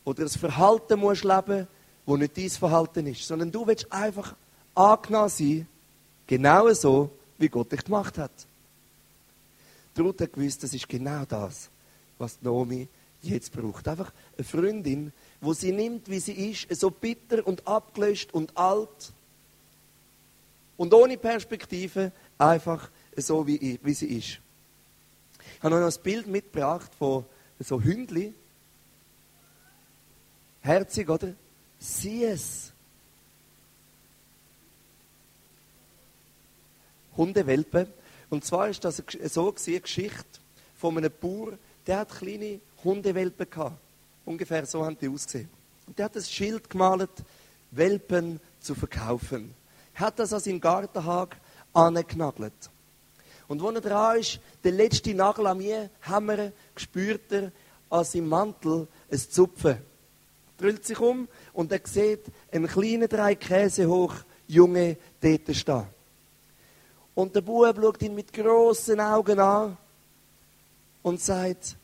oder 0.04 0.22
ein 0.22 0.28
Verhalten 0.28 1.00
musst 1.00 1.24
leben, 1.24 1.66
wo 2.06 2.16
nicht 2.16 2.36
dein 2.36 2.50
Verhalten 2.50 3.06
ist, 3.06 3.26
sondern 3.26 3.50
du 3.50 3.66
willst 3.66 3.90
einfach 3.90 4.34
angenommen 4.74 5.30
sein, 5.30 5.66
genau 6.26 6.72
so, 6.72 7.10
wie 7.38 7.48
Gott 7.48 7.72
dich 7.72 7.84
gemacht 7.84 8.18
hat. 8.18 8.32
Ruth 9.98 10.20
hat 10.20 10.32
gewusst, 10.32 10.62
das 10.62 10.74
ist 10.74 10.88
genau 10.88 11.24
das, 11.24 11.70
was 12.18 12.38
Naomi 12.42 12.88
jetzt 13.22 13.52
braucht. 13.52 13.86
Einfach 13.88 14.12
eine 14.36 14.44
Freundin, 14.44 15.12
wo 15.40 15.52
sie 15.52 15.72
nimmt, 15.72 16.08
wie 16.10 16.18
sie 16.18 16.50
ist, 16.50 16.66
so 16.80 16.90
bitter 16.90 17.46
und 17.46 17.66
abgelöscht 17.66 18.34
und 18.34 18.56
alt 18.56 19.12
und 20.76 20.92
ohne 20.92 21.16
Perspektive, 21.16 22.12
einfach 22.38 22.90
so, 23.16 23.46
wie, 23.46 23.78
wie 23.82 23.94
sie 23.94 24.06
ist. 24.06 24.40
Ich 25.56 25.62
habe 25.62 25.78
noch 25.78 25.86
ein 25.86 26.02
Bild 26.02 26.26
mitgebracht 26.26 26.90
von 26.98 27.24
so 27.58 27.80
Hündli. 27.80 28.34
Herzig, 30.60 31.08
oder? 31.08 31.34
Sieh 31.78 32.24
es. 32.24 32.72
Hundewelpen. 37.16 37.86
Und 38.30 38.44
zwar 38.44 38.68
ist 38.68 38.84
das 38.84 39.02
so 39.26 39.54
eine 39.54 39.80
Geschichte 39.80 40.24
von 40.76 40.98
einem 40.98 41.12
Bauer, 41.20 41.52
der 41.86 41.98
hat 42.00 42.10
kleine 42.10 42.60
Hundewelpen 42.82 43.48
gehabt. 43.48 43.78
Ungefähr 44.24 44.66
so 44.66 44.84
haben 44.84 44.98
die 44.98 45.08
ausgesehen. 45.08 45.48
Und 45.86 45.98
der 45.98 46.06
hat 46.06 46.16
ein 46.16 46.22
Schild 46.22 46.68
gemalt, 46.68 47.10
Welpen 47.70 48.40
zu 48.60 48.74
verkaufen. 48.74 49.54
Er 49.94 50.00
hat 50.00 50.18
das 50.18 50.32
an 50.32 50.40
seinem 50.40 50.60
Gartenhag 50.60 51.36
angenagelt. 51.72 52.70
Und 53.46 53.62
wo 53.62 53.70
er 53.70 53.80
dran 53.80 54.18
ist, 54.18 54.40
der 54.62 54.72
letzte 54.72 55.14
Nagel 55.14 55.46
an 55.46 55.58
mir 55.58 55.90
hämmern, 56.00 56.52
spürt 56.76 57.30
er 57.30 57.52
an 57.90 58.04
seinem 58.04 58.28
Mantel 58.28 58.88
ein 59.10 59.18
Zupfen. 59.18 59.78
Drüllt 60.58 60.84
sich 60.84 60.98
um 60.98 61.28
und 61.52 61.70
er 61.72 61.80
sieht 61.84 62.24
einen 62.50 62.66
kleinen, 62.66 63.08
drei 63.08 63.34
Käse 63.34 63.86
hoch 63.88 64.14
Junge 64.46 64.96
dort 65.20 65.54
stehen. 65.54 65.86
Und 67.14 67.34
der 67.34 67.42
Bub 67.42 67.76
schaut 67.76 68.02
ihn 68.02 68.14
mit 68.14 68.32
großen 68.32 68.98
Augen 69.00 69.38
an 69.38 69.76
und 71.02 71.20
sagt, 71.20 71.76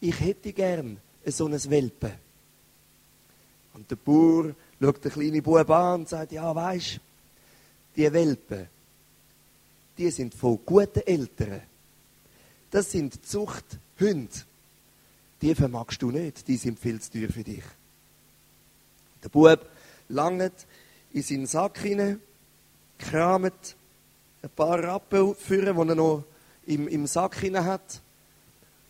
ich 0.00 0.18
hätte 0.18 0.52
gern 0.52 0.98
so 1.26 1.46
ein 1.46 1.70
Welpe. 1.70 2.12
Und 3.74 3.90
der 3.90 3.96
Bauer 3.96 4.54
schaut 4.80 5.04
den 5.04 5.12
kleinen 5.12 5.42
Bub 5.42 5.70
an 5.70 6.00
und 6.00 6.08
sagt, 6.08 6.32
ja, 6.32 6.54
weisst, 6.54 7.00
die 7.96 8.12
Welpen, 8.12 8.66
die 9.98 10.10
sind 10.10 10.34
von 10.34 10.58
guten 10.64 11.06
Eltern. 11.06 11.62
Das 12.70 12.90
sind 12.90 13.26
Zuchthunde. 13.26 14.30
Die 15.42 15.54
vermagst 15.54 16.00
du 16.02 16.10
nicht, 16.10 16.46
die 16.46 16.56
sind 16.56 16.78
viel 16.78 17.00
zu 17.00 17.12
teuer 17.12 17.28
für 17.28 17.44
dich. 17.44 17.64
Der 19.22 19.28
Bub 19.28 19.66
langt 20.08 20.66
in 21.12 21.22
seinen 21.22 21.46
Sack 21.46 21.78
hinein, 21.78 22.20
kramt 22.98 23.76
ein 24.42 24.50
paar 24.50 24.82
Rappen 24.82 25.34
führen, 25.34 25.76
die 25.76 25.88
er 25.90 25.94
noch 25.94 26.24
im, 26.66 26.88
im 26.88 27.06
Sack 27.06 27.36
hinein 27.40 27.64
hat, 27.64 28.00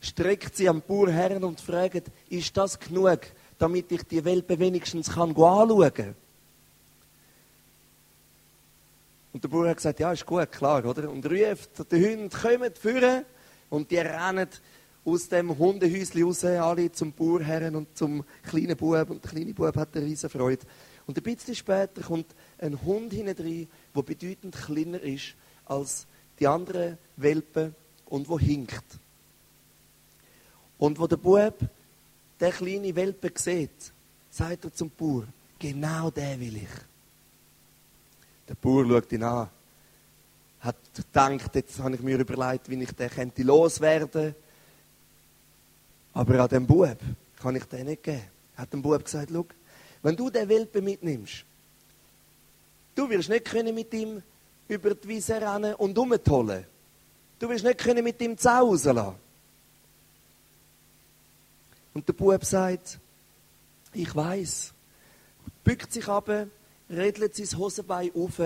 streckt 0.01 0.57
sie 0.57 0.69
am 0.69 0.83
Bauer 0.83 1.11
her 1.11 1.43
und 1.43 1.61
fragt, 1.61 2.11
ist 2.29 2.57
das 2.57 2.79
genug, 2.79 3.21
damit 3.61 3.93
ich 3.93 4.03
die 4.05 4.25
Welpe 4.25 4.59
wenigstens 4.59 5.11
kann 5.11 5.31
anschauen 5.31 5.95
kann? 5.95 6.15
Und 9.33 9.45
der 9.45 9.49
Bauer 9.49 9.69
hat 9.69 9.77
gesagt, 9.77 10.01
ja, 10.01 10.13
ist 10.13 10.27
gut, 10.27 10.51
klar, 10.51 10.85
oder? 10.85 11.09
Und 11.09 11.25
ruft, 11.27 11.93
die 11.93 12.05
Hunde 12.05 12.37
kommen 12.37 12.75
führen 12.75 13.25
und 13.69 13.91
die 13.91 13.99
rennen 13.99 14.49
aus 15.05 15.29
dem 15.29 15.57
Hundehäuschen 15.57 16.25
raus, 16.25 16.45
alle 16.45 16.91
zum 16.91 17.13
Bauer 17.13 17.41
her 17.41 17.73
und 17.75 17.97
zum 17.97 18.25
kleinen 18.43 18.77
Bub. 18.77 19.11
Und 19.11 19.23
der 19.23 19.31
kleine 19.31 19.55
Bub 19.55 19.77
hat 19.77 19.95
eine 19.95 20.07
riesen 20.07 20.29
Freude. 20.29 20.67
Und 21.07 21.17
ein 21.17 21.23
bisschen 21.23 21.55
später 21.55 22.03
kommt 22.03 22.35
ein 22.59 22.81
Hund 22.83 23.13
hinein, 23.13 23.69
der 23.95 24.03
bedeutend 24.03 24.57
kleiner 24.57 25.01
ist 25.01 25.35
als 25.67 26.07
die 26.39 26.47
anderen 26.47 26.99
Welpen 27.17 27.75
und 28.07 28.29
wo 28.29 28.39
hinkt. 28.39 28.85
Und 30.79 30.99
wo 30.99 31.07
der 31.07 31.19
Bub 31.19 31.55
der 32.41 32.53
kleine 32.53 32.95
Welpe 32.97 33.31
sieht, 33.35 33.93
sagt 34.31 34.65
er 34.65 34.75
zum 34.75 34.91
Bauer, 34.91 35.25
genau 35.59 36.11
den 36.11 36.41
will 36.41 36.57
ich. 36.57 36.69
Der 38.49 38.55
Bauer 38.55 38.87
schaut 38.87 39.13
ihn 39.13 39.23
an, 39.23 39.49
hat 40.61 40.77
gedacht, 40.95 41.55
jetzt 41.55 41.79
habe 41.79 41.95
ich 41.95 42.01
mir 42.01 42.19
überlegt, 42.19 42.69
wie 42.69 42.83
ich 42.83 42.93
den 42.93 43.11
könnte 43.11 43.43
loswerden 43.43 44.35
Aber 46.13 46.41
an 46.41 46.49
dem 46.49 46.67
Bub 46.67 46.99
kann 47.41 47.57
ich 47.57 47.65
den 47.65 47.87
nicht 47.87 48.03
geben. 48.03 48.23
Hat 48.57 48.73
dem 48.73 48.83
Bub 48.83 49.05
gesagt, 49.05 49.31
schau, 49.33 49.47
wenn 50.03 50.17
du 50.17 50.31
den 50.31 50.49
Welpen 50.49 50.85
mitnimmst, 50.85 51.45
du 52.95 53.09
wirst 53.09 53.29
nicht 53.29 53.45
können 53.45 53.75
mit 53.75 53.93
ihm 53.95 54.23
über 54.69 54.95
die 54.95 55.09
Wiese 55.09 55.41
rennen 55.41 55.75
und 55.75 55.97
umtollen. 55.97 56.65
Du 57.39 57.49
wirst 57.49 57.65
nicht 57.65 57.79
können 57.79 58.05
mit 58.05 58.21
ihm 58.21 58.37
Zau 58.37 58.69
rauslassen. 58.69 59.15
Und 61.93 62.07
der 62.07 62.13
Bub 62.13 62.45
sagt, 62.45 62.99
ich 63.93 64.15
weiß, 64.15 64.73
bückt 65.65 65.93
sich 65.93 66.07
ab, 66.09 66.31
redelt 66.89 67.35
sein 67.35 67.59
Hosenbein 67.59 68.11
auf 68.15 68.41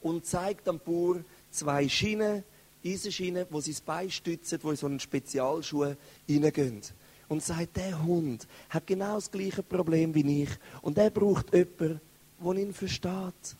und 0.00 0.26
zeigt 0.26 0.66
dem 0.66 0.78
Bauer 0.78 1.24
zwei 1.50 1.88
Schienen, 1.88 2.44
Eisenschienen, 2.84 3.46
wo 3.50 3.60
sein 3.60 3.76
Bein 3.84 4.10
stützen, 4.10 4.58
wo 4.62 4.70
in 4.70 4.76
so 4.76 4.86
einen 4.86 5.00
Spezialschuh 5.00 5.94
reingehen. 6.28 6.82
Und 7.28 7.42
sagt, 7.42 7.76
der 7.76 8.02
Hund 8.02 8.46
hat 8.70 8.86
genau 8.86 9.16
das 9.16 9.30
gleiche 9.30 9.62
Problem 9.62 10.14
wie 10.14 10.44
ich. 10.44 10.50
Und 10.80 10.96
er 10.96 11.10
braucht 11.10 11.52
jemanden, 11.52 12.00
der 12.40 12.54
ihn 12.54 12.72
versteht. 12.72 13.56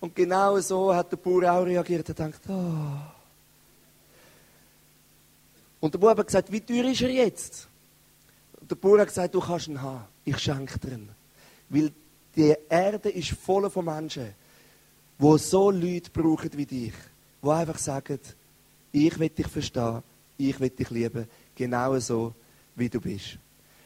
Und 0.00 0.14
genau 0.14 0.58
so 0.60 0.94
hat 0.94 1.10
der 1.10 1.16
Bauer 1.16 1.50
auch 1.50 1.64
reagiert. 1.64 2.08
Er 2.10 2.14
denkt, 2.14 2.40
oh. 2.48 3.15
Und 5.86 5.94
der 5.94 6.00
Bauer 6.00 6.16
hat 6.16 6.26
gesagt, 6.26 6.50
wie 6.50 6.60
teuer 6.60 6.90
ist 6.90 7.00
er 7.00 7.10
jetzt? 7.10 7.68
Und 8.60 8.68
der 8.68 8.74
Bauer 8.74 8.98
hat 8.98 9.06
gesagt, 9.06 9.32
du 9.32 9.38
kannst 9.38 9.68
ihn 9.68 9.80
haben. 9.80 10.02
Ich 10.24 10.36
schenke 10.36 10.80
dir 10.80 10.94
ihn. 10.94 11.08
Weil 11.68 11.92
die 12.34 12.56
Erde 12.68 13.08
ist 13.08 13.30
voll 13.30 13.70
von 13.70 13.84
Menschen, 13.84 14.34
die 15.16 15.38
so 15.38 15.70
Leute 15.70 16.10
brauchen 16.10 16.50
wie 16.54 16.66
dich. 16.66 16.92
Die 17.40 17.48
einfach 17.48 17.78
sagen, 17.78 18.18
ich 18.90 19.16
will 19.16 19.28
dich 19.28 19.46
verstehen, 19.46 20.02
ich 20.36 20.58
will 20.58 20.70
dich 20.70 20.90
lieben, 20.90 21.28
genau 21.54 21.96
so, 22.00 22.34
wie 22.74 22.88
du 22.88 23.00
bist. 23.00 23.38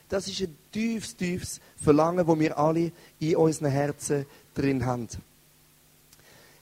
Das 0.08 0.26
ist 0.26 0.40
ein 0.40 0.56
tiefes, 0.72 1.14
tiefes 1.14 1.60
Verlangen, 1.76 2.26
das 2.26 2.38
wir 2.38 2.56
alle 2.58 2.92
in 3.18 3.36
unseren 3.36 3.72
Herzen 3.72 4.24
drin 4.54 4.86
haben. 4.86 5.06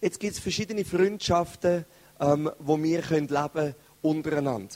Jetzt 0.01 0.19
gibt 0.19 0.33
es 0.33 0.41
verschiedene 0.41 0.85
Freundschaften, 0.85 1.85
ähm, 2.19 2.51
wo 2.59 2.77
wir 2.83 3.03
können 3.03 3.29
leben 3.29 3.77
untereinander. 4.03 4.75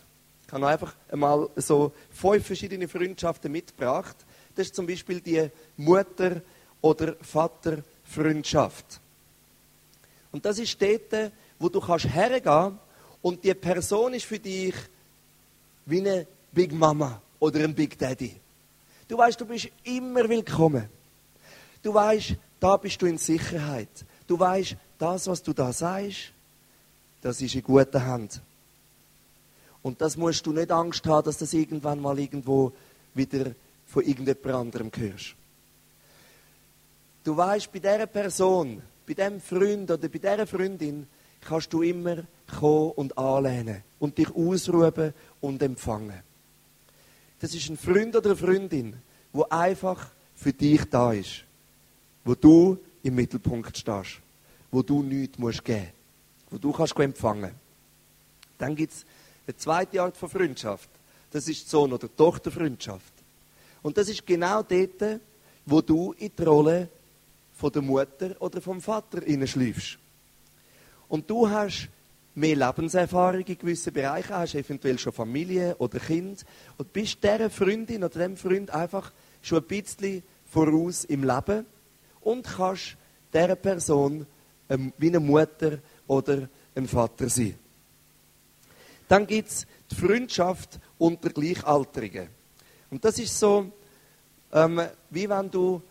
Ich 0.52 0.54
habe 0.54 0.68
einfach 0.68 0.94
einmal 1.10 1.48
so 1.56 1.92
fünf 2.10 2.46
verschiedene 2.46 2.86
Freundschaften 2.86 3.50
mitgebracht. 3.50 4.14
Das 4.54 4.66
ist 4.66 4.74
zum 4.74 4.86
Beispiel 4.86 5.18
die 5.18 5.48
Mutter- 5.78 6.42
oder 6.82 7.16
Vaterfreundschaft. 7.22 9.00
Und 10.30 10.44
das 10.44 10.58
ist 10.58 10.76
dort, 10.78 11.32
wo 11.58 11.70
du 11.70 11.80
kannst 11.80 12.04
hergehen 12.04 12.78
und 13.22 13.42
die 13.42 13.54
Person 13.54 14.12
ist 14.12 14.26
für 14.26 14.38
dich 14.38 14.74
wie 15.86 16.00
eine 16.00 16.26
Big 16.52 16.70
Mama 16.70 17.22
oder 17.40 17.60
ein 17.64 17.74
Big 17.74 17.98
Daddy. 17.98 18.36
Du 19.08 19.16
weißt, 19.16 19.40
du 19.40 19.46
bist 19.46 19.70
immer 19.84 20.28
willkommen. 20.28 20.86
Du 21.82 21.94
weißt, 21.94 22.34
da 22.60 22.76
bist 22.76 23.00
du 23.00 23.06
in 23.06 23.16
Sicherheit. 23.16 24.04
Du 24.26 24.38
weißt, 24.38 24.76
das, 24.98 25.26
was 25.28 25.42
du 25.42 25.54
da 25.54 25.72
sagst, 25.72 26.30
das 27.22 27.40
ist 27.40 27.54
in 27.54 27.62
guten 27.62 28.04
Händen. 28.04 28.51
Und 29.82 30.00
das 30.00 30.16
musst 30.16 30.46
du 30.46 30.52
nicht 30.52 30.70
Angst 30.70 31.06
haben, 31.06 31.24
dass 31.24 31.38
das 31.38 31.52
irgendwann 31.52 32.00
mal 32.00 32.18
irgendwo 32.18 32.72
wieder 33.14 33.52
von 33.86 34.04
irgendjemand 34.04 34.46
anderem 34.46 34.90
hörst. 34.96 35.34
Du 37.24 37.36
weißt, 37.36 37.72
bei 37.72 37.78
dieser 37.78 38.06
Person, 38.06 38.82
bei 39.06 39.14
diesem 39.14 39.40
Freund 39.40 39.90
oder 39.90 40.08
bei 40.08 40.18
dieser 40.18 40.46
Freundin 40.46 41.06
kannst 41.40 41.72
du 41.72 41.82
immer 41.82 42.24
kommen 42.58 42.92
und 42.92 43.18
anlehnen 43.18 43.82
und 43.98 44.18
dich 44.18 44.30
ausruhen 44.34 45.14
und 45.40 45.62
empfangen. 45.62 46.20
Das 47.40 47.54
ist 47.54 47.68
ein 47.68 47.76
Freund 47.76 48.14
oder 48.14 48.30
eine 48.30 48.36
Freundin, 48.36 48.94
wo 49.32 49.44
einfach 49.44 50.10
für 50.36 50.52
dich 50.52 50.84
da 50.84 51.12
ist, 51.12 51.44
wo 52.24 52.34
du 52.34 52.78
im 53.02 53.14
Mittelpunkt 53.14 53.76
stehst, 53.76 54.20
wo 54.70 54.82
du 54.82 55.02
nichts 55.02 55.38
musst 55.38 55.64
geben, 55.64 55.88
wo 56.50 56.58
du 56.58 56.72
kannst 56.72 56.98
empfangen. 56.98 57.52
Dann 58.58 58.76
gibt 58.76 58.92
es 58.92 59.04
eine 59.46 59.56
zweite 59.56 60.02
Art 60.02 60.16
von 60.16 60.28
Freundschaft. 60.28 60.88
Das 61.30 61.48
ist 61.48 61.64
die 61.64 61.68
Sohn- 61.68 61.92
oder 61.92 62.14
Tochterfreundschaft. 62.14 63.12
Und 63.82 63.96
das 63.96 64.08
ist 64.08 64.26
genau 64.26 64.62
dort, 64.62 65.20
wo 65.66 65.80
du 65.80 66.12
in 66.18 66.30
die 66.36 66.42
Rolle 66.42 66.88
von 67.54 67.72
der 67.72 67.82
Mutter 67.82 68.36
oder 68.40 68.60
vom 68.60 68.80
Vater 68.80 69.22
hineinschläfst. 69.24 69.98
Und 71.08 71.28
du 71.28 71.48
hast 71.48 71.88
mehr 72.34 72.56
Lebenserfahrung 72.56 73.42
in 73.42 73.58
gewissen 73.58 73.92
Bereichen, 73.92 74.34
hast 74.34 74.54
eventuell 74.54 74.98
schon 74.98 75.12
Familie 75.12 75.76
oder 75.76 75.98
Kind 75.98 76.44
und 76.78 76.92
bist 76.92 77.22
dieser 77.22 77.50
Freundin 77.50 78.04
oder 78.04 78.20
dem 78.20 78.36
Freund 78.36 78.70
einfach 78.70 79.12
schon 79.42 79.58
ein 79.58 79.64
bisschen 79.64 80.22
voraus 80.50 81.04
im 81.04 81.24
Leben 81.24 81.66
und 82.22 82.44
kannst 82.44 82.96
dieser 83.32 83.56
Person 83.56 84.26
ähm, 84.68 84.92
wie 84.98 85.08
eine 85.08 85.20
Mutter 85.20 85.78
oder 86.06 86.48
ein 86.74 86.88
Vater 86.88 87.28
sein. 87.28 87.54
Dann 89.08 89.26
gibt 89.26 89.48
es 89.48 89.66
die 89.90 89.94
Freundschaft 89.94 90.78
unter 90.98 91.30
Gleichaltrigen. 91.30 92.28
Und 92.90 93.04
das 93.04 93.18
ist 93.18 93.38
so, 93.38 93.70
ähm, 94.52 94.80
wie 95.10 95.28
wenn 95.28 95.50
du 95.50 95.82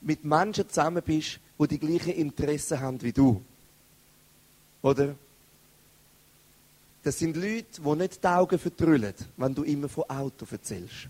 mit 0.00 0.24
Menschen 0.24 0.68
zusammen 0.68 1.02
bist, 1.02 1.40
die 1.58 1.68
die 1.68 1.78
gleichen 1.78 2.12
Interessen 2.12 2.80
haben 2.80 3.00
wie 3.02 3.12
du. 3.12 3.42
Oder? 4.82 5.16
Das 7.02 7.18
sind 7.18 7.36
Leute, 7.36 7.80
die 7.80 7.96
nicht 7.96 8.22
die 8.22 8.28
Augen 8.28 8.58
vertrüllen, 8.58 9.14
wenn 9.36 9.54
du 9.54 9.62
immer 9.62 9.88
von 9.88 10.04
Auto 10.04 10.46
erzählst. 10.50 11.08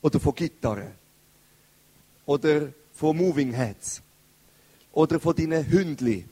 Oder 0.00 0.20
von 0.20 0.34
Gitarre. 0.34 0.92
Oder 2.24 2.72
von 2.92 3.16
Moving 3.16 3.52
Heads. 3.52 4.02
Oder 4.92 5.18
von 5.18 5.34
deinen 5.34 5.68
Hündli. 5.68 6.26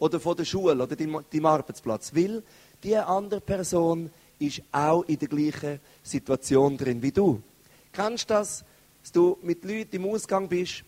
Oder 0.00 0.18
von 0.18 0.36
der 0.36 0.44
Schule 0.44 0.82
oder 0.82 0.96
deinem 0.96 1.46
Arbeitsplatz. 1.46 2.12
Weil 2.14 2.42
die 2.82 2.96
andere 2.96 3.40
Person 3.40 4.10
ist 4.40 4.62
auch 4.72 5.04
in 5.04 5.18
der 5.18 5.28
gleichen 5.28 5.80
Situation 6.02 6.76
drin 6.76 7.00
wie 7.02 7.12
du. 7.12 7.40
Kennst 7.92 8.28
du 8.28 8.34
das, 8.34 8.64
dass 9.02 9.12
du 9.12 9.38
mit 9.42 9.64
Leuten 9.64 9.96
im 9.96 10.06
Ausgang 10.06 10.48
bist, 10.48 10.82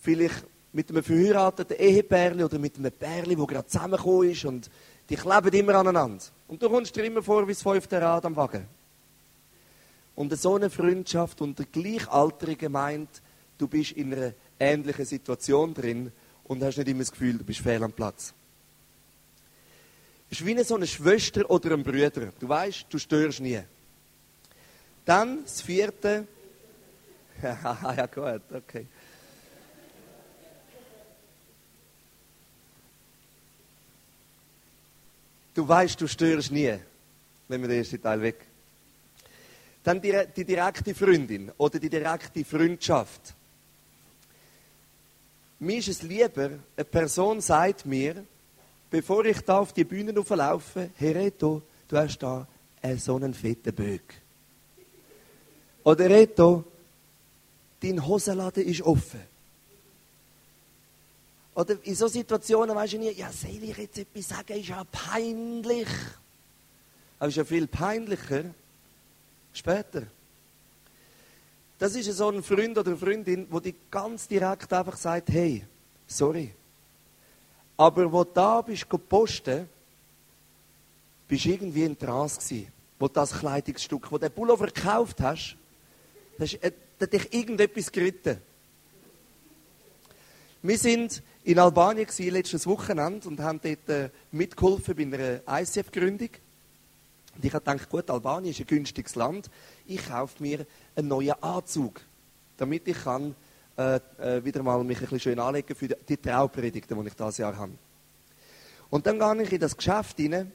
vielleicht 0.00 0.44
mit 0.72 0.88
einem 0.90 1.02
verheirateten 1.02 1.76
Ehepärli 1.76 2.44
oder 2.44 2.58
mit 2.58 2.76
einem 2.78 2.92
Pärli, 2.92 3.38
wo 3.38 3.46
gerade 3.46 3.66
zusammengekommen 3.66 4.30
ist 4.30 4.44
und 4.44 4.70
die 5.08 5.16
kleben 5.16 5.52
immer 5.52 5.74
aneinander. 5.74 6.22
Und 6.48 6.62
du 6.62 6.68
kommst 6.68 6.94
dir 6.94 7.04
immer 7.04 7.22
vor 7.22 7.46
wie 7.46 7.52
das 7.52 7.62
fünfte 7.62 8.00
Rad 8.00 8.24
am 8.24 8.36
Wagen. 8.36 8.66
Und 10.14 10.36
so 10.38 10.54
eine 10.54 10.70
Freundschaft 10.70 11.40
unter 11.40 11.64
Gleichaltrigen 11.64 12.72
meint, 12.72 13.08
du 13.58 13.66
bist 13.66 13.92
in 13.92 14.14
einer 14.14 14.32
ähnlichen 14.58 15.04
Situation 15.04 15.74
drin 15.74 16.12
und 16.50 16.64
hast 16.64 16.78
nicht 16.78 16.88
immer 16.88 16.98
das 16.98 17.12
Gefühl, 17.12 17.38
du 17.38 17.44
bist 17.44 17.60
fehl 17.60 17.80
am 17.80 17.92
Platz. 17.92 18.34
Es 20.28 20.40
ist 20.40 20.44
wie 20.44 20.60
so 20.64 20.74
eine 20.74 20.86
Schwester 20.88 21.48
oder 21.48 21.74
ein 21.74 21.84
Bruder. 21.84 22.32
Du 22.40 22.48
weißt, 22.48 22.86
du 22.90 22.98
störst 22.98 23.38
nie. 23.38 23.60
Dann 25.04 25.44
das 25.44 25.62
vierte. 25.62 26.26
ja, 27.40 28.06
gut, 28.06 28.42
okay. 28.52 28.84
Du 35.54 35.68
weißt, 35.68 36.00
du 36.00 36.08
störst 36.08 36.50
nie. 36.50 36.74
Nehmen 37.48 37.62
wir 37.62 37.68
den 37.68 37.78
ersten 37.78 38.02
Teil 38.02 38.22
weg. 38.22 38.44
Dann 39.84 40.02
die, 40.02 40.20
die 40.34 40.44
direkte 40.44 40.96
Freundin 40.96 41.52
oder 41.58 41.78
die 41.78 41.88
direkte 41.88 42.44
Freundschaft. 42.44 43.36
Mir 45.62 45.78
ist 45.78 45.88
es 45.88 46.02
lieber, 46.02 46.50
eine 46.74 46.84
Person 46.84 47.42
sagt 47.42 47.84
mir, 47.84 48.24
bevor 48.90 49.26
ich 49.26 49.40
da 49.42 49.58
auf 49.58 49.74
die 49.74 49.84
Bühne 49.84 50.12
laufe, 50.12 50.88
Herr 50.96 51.14
Reto, 51.14 51.60
du 51.86 51.96
hast 51.98 52.18
da 52.18 52.48
einen 52.80 52.98
so 52.98 53.16
einen 53.16 53.34
fetten 53.34 53.74
Böck. 53.74 54.14
Oder 55.84 56.08
Reto, 56.08 56.64
dein 57.82 58.06
Hosenladen 58.06 58.64
ist 58.64 58.80
offen. 58.80 59.20
Oder 61.54 61.76
in 61.82 61.94
so 61.94 62.08
Situationen 62.08 62.74
weisst 62.74 62.94
du 62.94 62.98
nie, 62.98 63.12
ja, 63.12 63.30
soll 63.30 63.62
ich 63.62 63.76
jetzt 63.76 63.98
etwas 63.98 64.28
sagen, 64.28 64.58
ist 64.58 64.68
ja 64.68 64.82
peinlich. 64.84 65.88
Aber 67.18 67.28
es 67.28 67.32
ist 67.34 67.36
ja 67.36 67.44
viel 67.44 67.66
peinlicher 67.66 68.44
später. 69.52 70.06
Das 71.80 71.96
ist 71.96 72.14
so 72.14 72.28
ein 72.28 72.42
Freund 72.42 72.76
oder 72.76 72.90
eine 72.90 72.98
Freundin, 72.98 73.46
wo 73.48 73.58
die 73.58 73.74
ganz 73.90 74.28
direkt 74.28 74.70
einfach 74.70 74.98
sagt, 74.98 75.30
hey, 75.30 75.64
sorry. 76.06 76.52
Aber 77.78 78.12
wo 78.12 78.22
da 78.22 78.60
bist 78.60 78.88
gepostet, 78.90 79.66
bist 81.26 81.46
irgendwie 81.46 81.84
in 81.84 81.98
Trance 81.98 82.38
gewesen, 82.38 82.70
wo 82.98 83.08
das 83.08 83.32
Kleidungsstück, 83.32 84.12
wo 84.12 84.18
den 84.18 84.30
Pullover 84.30 84.66
gekauft 84.66 85.22
hast, 85.22 85.56
da 86.36 86.44
hat 86.44 87.12
dich 87.14 87.32
irgendetwas 87.32 87.90
geritten. 87.90 88.36
Wir 90.62 90.76
sind 90.76 91.22
in 91.44 91.58
Albanien 91.58 92.06
gewesen, 92.06 92.30
letztes 92.30 92.66
Wochenende 92.66 93.26
und 93.26 93.40
haben 93.40 93.58
dort 93.62 93.88
äh, 93.88 94.10
mitgeholfen 94.32 94.94
bei 94.94 95.02
einer 95.04 95.62
ICF-Gründung. 95.62 96.28
Und 97.36 97.44
ich 97.46 97.54
habe 97.54 97.64
gedacht, 97.64 97.88
gut, 97.88 98.10
Albanien 98.10 98.50
ist 98.50 98.60
ein 98.60 98.66
günstiges 98.66 99.14
Land. 99.14 99.48
Ich 99.86 100.06
kaufe 100.06 100.42
mir 100.42 100.66
einen 101.00 101.08
neuen 101.08 101.42
Anzug, 101.42 102.00
damit 102.56 102.86
ich 102.88 103.02
kann, 103.02 103.34
äh, 103.76 104.00
äh, 104.18 104.44
wieder 104.44 104.62
mal 104.62 104.82
mich 104.84 104.98
ein 104.98 105.02
bisschen 105.02 105.20
schön 105.20 105.38
anlegen 105.38 105.74
für 105.74 105.88
die 105.88 106.16
Traupredigten, 106.16 107.00
die 107.00 107.08
ich 107.08 107.14
dieses 107.14 107.38
Jahr 107.38 107.56
habe. 107.56 107.72
Und 108.90 109.06
dann 109.06 109.18
gehe 109.18 109.42
ich 109.44 109.52
in 109.52 109.60
das 109.60 109.76
Geschäft 109.76 110.18
rein, 110.18 110.52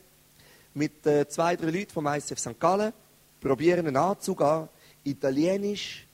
mit 0.74 1.06
äh, 1.06 1.28
zwei, 1.28 1.56
drei 1.56 1.70
Leuten 1.70 1.92
vom 1.92 2.06
ICF 2.06 2.38
St. 2.38 2.60
Gallen, 2.60 2.94
probiere 3.40 3.80
einen 3.80 3.96
Anzug 3.96 4.42
an, 4.42 4.70
italienisch, 5.04 6.06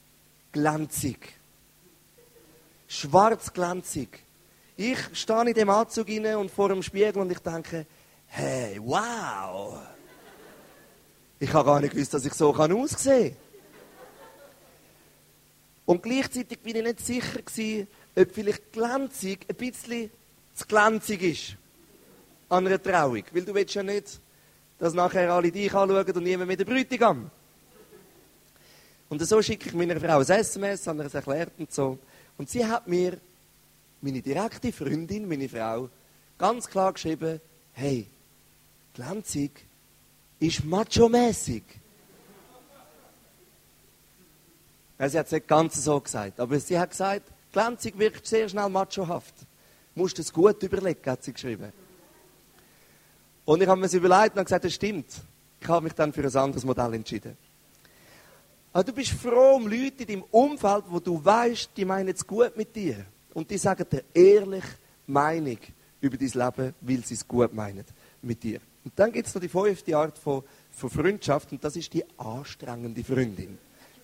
glänzig. 0.51 1.33
Schwarz 2.87 3.51
glänzig. 3.51 4.23
Ich 4.77 4.99
stehe 5.13 5.47
in 5.47 5.53
dem 5.53 5.69
Anzug 5.69 6.07
rein 6.07 6.35
und 6.35 6.51
vor 6.51 6.69
dem 6.69 6.83
Spiegel 6.83 7.17
und 7.17 7.31
ich 7.31 7.39
denke, 7.39 7.85
hey, 8.27 8.79
wow! 8.81 9.79
Ich 11.39 11.51
habe 11.53 11.65
gar 11.65 11.79
nicht 11.79 11.93
gewusst, 11.93 12.13
dass 12.13 12.25
ich 12.25 12.33
so 12.33 12.53
aussehen 12.53 13.31
kann. 13.31 13.50
Und 15.85 16.03
gleichzeitig 16.03 16.59
bin 16.59 16.75
ich 16.75 16.83
nicht 16.83 16.99
sicher 16.99 17.41
gewesen, 17.41 17.87
ob 18.15 18.31
vielleicht 18.31 18.71
glänzig 18.71 19.45
ein 19.49 19.55
bisschen 19.55 20.11
zu 20.53 20.65
glänzig 20.67 21.21
ist. 21.21 21.57
An 22.49 22.67
einer 22.67 22.81
Trauung. 22.81 23.23
Weil 23.31 23.45
du 23.45 23.53
willst 23.53 23.75
ja 23.75 23.83
nicht, 23.83 24.19
dass 24.77 24.93
nachher 24.93 25.31
alle 25.31 25.51
dich 25.51 25.73
anschauen 25.73 26.11
und 26.11 26.23
niemand 26.23 26.47
mit 26.47 26.59
der 26.59 26.65
Bräutigam. 26.65 27.29
Und 29.09 29.21
so 29.25 29.41
schicke 29.41 29.69
ich 29.69 29.75
meiner 29.75 29.99
Frau 29.99 30.19
ein 30.19 30.25
SMS, 30.25 30.87
habe 30.87 31.03
ihr 31.03 31.05
es 31.05 31.13
erklärt 31.13 31.51
und 31.57 31.71
so. 31.71 31.99
Und 32.37 32.49
sie 32.49 32.65
hat 32.65 32.87
mir 32.87 33.17
meine 34.01 34.21
direkte 34.21 34.71
Freundin, 34.71 35.27
meine 35.27 35.49
Frau, 35.49 35.89
ganz 36.37 36.67
klar 36.67 36.93
geschrieben, 36.93 37.39
hey, 37.73 38.07
glänzig 38.93 39.51
ist 40.39 40.63
sie 45.09 45.17
hat 45.17 45.25
es 45.25 45.31
nicht 45.31 45.47
ganz 45.47 45.83
so 45.83 45.99
gesagt, 45.99 46.39
aber 46.39 46.59
sie 46.59 46.77
hat 46.77 46.91
gesagt, 46.91 47.23
glänzig 47.51 47.97
wirkt 47.97 48.25
sehr 48.25 48.47
schnell 48.47 48.69
machohaft. 48.69 49.33
Musst 49.95 50.19
es 50.19 50.31
gut 50.31 50.61
überlegen, 50.63 51.09
hat 51.09 51.23
sie 51.23 51.33
geschrieben. 51.33 51.73
Und 53.45 53.61
ich 53.61 53.67
habe 53.67 53.79
mir 53.79 53.87
das 53.87 53.93
überlegt 53.93 54.37
und 54.37 54.45
gesagt, 54.45 54.65
das 54.65 54.73
stimmt. 54.73 55.07
Ich 55.59 55.67
habe 55.67 55.83
mich 55.83 55.93
dann 55.93 56.13
für 56.13 56.23
ein 56.23 56.35
anderes 56.35 56.63
Modell 56.63 56.93
entschieden. 56.93 57.35
Aber 58.73 58.83
du 58.83 58.93
bist 58.93 59.11
froh 59.11 59.55
um 59.55 59.67
Leute 59.67 60.03
in 60.03 60.07
deinem 60.07 60.23
Umfeld, 60.31 60.85
wo 60.87 60.99
du 60.99 61.23
weißt, 61.23 61.71
die 61.75 61.83
meinen 61.83 62.09
es 62.09 62.25
gut 62.25 62.55
mit 62.55 62.75
dir. 62.75 63.05
Und 63.33 63.49
die 63.49 63.57
sagen 63.57 63.85
dir 63.91 64.03
ehrlich 64.13 64.63
Meinung 65.07 65.57
über 65.99 66.17
dein 66.17 66.29
Leben, 66.29 66.73
weil 66.81 67.03
sie 67.03 67.15
es 67.15 67.27
gut 67.27 67.53
meinen 67.53 67.83
mit 68.21 68.41
dir. 68.43 68.59
Und 68.83 68.93
dann 68.95 69.11
gibt 69.11 69.27
es 69.27 69.35
noch 69.35 69.41
die 69.41 69.49
fünfte 69.49 69.95
Art 69.97 70.17
von, 70.17 70.43
von 70.71 70.89
Freundschaft 70.89 71.51
und 71.51 71.63
das 71.63 71.75
ist 71.75 71.93
die 71.93 72.03
anstrengende 72.17 73.03
Freundin. 73.03 73.57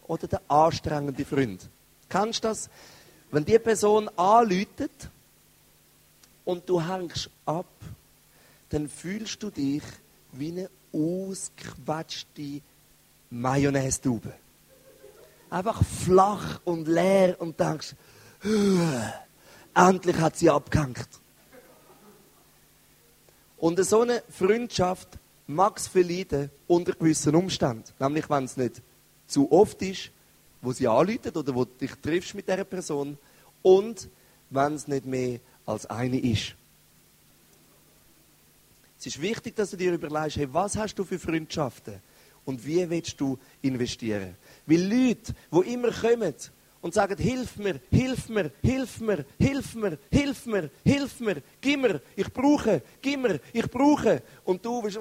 Oder 0.08 0.28
der 0.28 0.42
anstrengende 0.48 1.26
Freund. 1.26 1.70
Kennst 2.10 2.44
du 2.44 2.48
das? 2.48 2.70
Wenn 3.32 3.44
die 3.44 3.60
Person 3.60 4.10
anläutet 4.16 5.10
und 6.46 6.68
du 6.70 6.82
hängst 6.82 7.30
ab, 7.46 7.66
dann 8.70 8.88
fühlst 8.88 9.44
du 9.44 9.50
dich 9.50 9.84
wie 10.32 10.52
eine 10.52 10.70
ausgequetschte 10.94 12.62
Mayonnaise-Tube. 13.30 14.32
Einfach 15.50 15.84
flach 15.84 16.60
und 16.64 16.88
leer 16.88 17.36
und 17.40 17.60
denkst, 17.60 17.96
endlich 19.74 20.18
hat 20.18 20.38
sie 20.38 20.50
abgehängt. 20.50 21.08
Und 23.58 23.84
so 23.84 24.02
eine 24.02 24.24
Freundschaft 24.30 25.08
mag 25.48 25.78
es 25.78 25.88
verleiden 25.88 26.52
unter 26.68 26.94
gewissen 26.94 27.36
Umständen. 27.36 27.84
Nämlich, 28.00 28.30
wenn 28.30 28.44
es 28.44 28.58
nicht 28.58 28.82
zu 29.28 29.52
oft 29.52 29.82
ist, 29.82 30.12
wo 30.62 30.72
sie 30.72 30.88
anläutet 30.88 31.36
oder 31.38 31.54
wo 31.54 31.66
du 31.66 31.72
dich 31.80 31.92
triffst 32.02 32.34
mit 32.34 32.48
dieser 32.48 32.64
Person 32.64 33.18
und 33.62 34.10
wenn 34.50 34.74
es 34.74 34.88
nicht 34.88 35.06
mehr 35.06 35.40
als 35.66 35.86
eine 35.86 36.20
ist. 36.20 36.56
Es 39.00 39.06
ist 39.06 39.22
wichtig, 39.22 39.56
dass 39.56 39.70
du 39.72 39.78
dir 39.78 39.94
überlegst, 39.94 40.38
hey, 40.38 40.52
was 40.52 40.76
hast 40.76 40.96
du 40.96 41.04
für 41.04 41.20
Freundschaften 41.20 42.02
und 42.46 42.66
wie 42.66 42.90
willst 42.90 43.20
du 43.22 43.38
investieren? 43.62 44.36
Weil 44.66 44.82
Leute, 44.82 45.34
die 45.52 45.74
immer 45.74 45.92
kommen 45.92 46.34
und 46.82 46.94
sagen, 46.94 47.18
hilf 47.18 47.58
mir, 47.58 47.80
hilf 47.92 48.30
mir, 48.30 48.52
hilf 48.62 49.00
mir, 49.00 49.26
hilf 49.40 49.76
mir, 49.76 50.00
hilf 50.10 50.46
mir, 50.46 50.72
hilf 50.84 51.20
mir, 51.20 51.44
gib 51.62 51.82
mir, 51.82 52.02
ich 52.16 52.32
brauche, 52.32 52.82
gib 53.02 53.22
mir, 53.22 53.40
ich 53.54 53.70
brauche. 53.70 54.24
Und 54.46 54.66
du 54.66 54.82
bist 54.82 55.00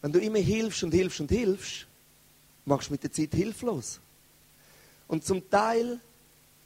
Wenn 0.00 0.12
du 0.12 0.20
immer 0.20 0.38
hilfst 0.38 0.82
und 0.82 0.92
hilfst 0.92 1.20
und 1.20 1.30
hilfst, 1.30 1.86
machst 2.64 2.88
du 2.88 2.92
mit 2.92 3.02
der 3.02 3.12
Zeit 3.12 3.34
hilflos. 3.34 4.00
Und 5.08 5.24
zum 5.24 5.48
Teil 5.50 6.00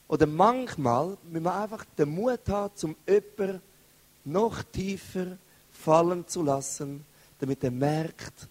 oder 0.08 0.26
manchmal 0.26 1.16
müssen 1.30 1.44
wir 1.44 1.54
einfach 1.54 1.84
den 1.96 2.10
Mut 2.10 2.46
haben, 2.48 2.76
zum 2.76 2.96
jemanden 3.08 3.62
noch 4.24 4.62
tiefer 4.62 5.38
fallen 5.70 6.26
zu 6.28 6.42
lassen, 6.42 7.04
damit 7.38 7.64
er 7.64 7.70
merkt 7.70 8.48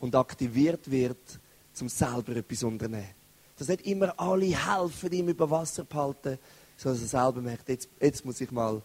und 0.00 0.14
aktiviert 0.14 0.90
wird, 0.90 1.40
zum 1.72 1.88
selber 1.88 2.36
etwas 2.36 2.62
unternehmen. 2.62 3.14
Dass 3.56 3.68
nicht 3.68 3.86
immer 3.86 4.18
alle 4.18 4.46
helfen, 4.46 5.12
ihm 5.12 5.28
über 5.28 5.50
Wasser 5.50 5.84
behalten, 5.84 6.38
sondern 6.76 7.00
dass 7.00 7.12
er 7.12 7.22
selber 7.22 7.40
merkt, 7.40 7.68
jetzt, 7.68 7.88
jetzt 8.00 8.24
muss 8.24 8.40
ich 8.40 8.50
mal 8.50 8.82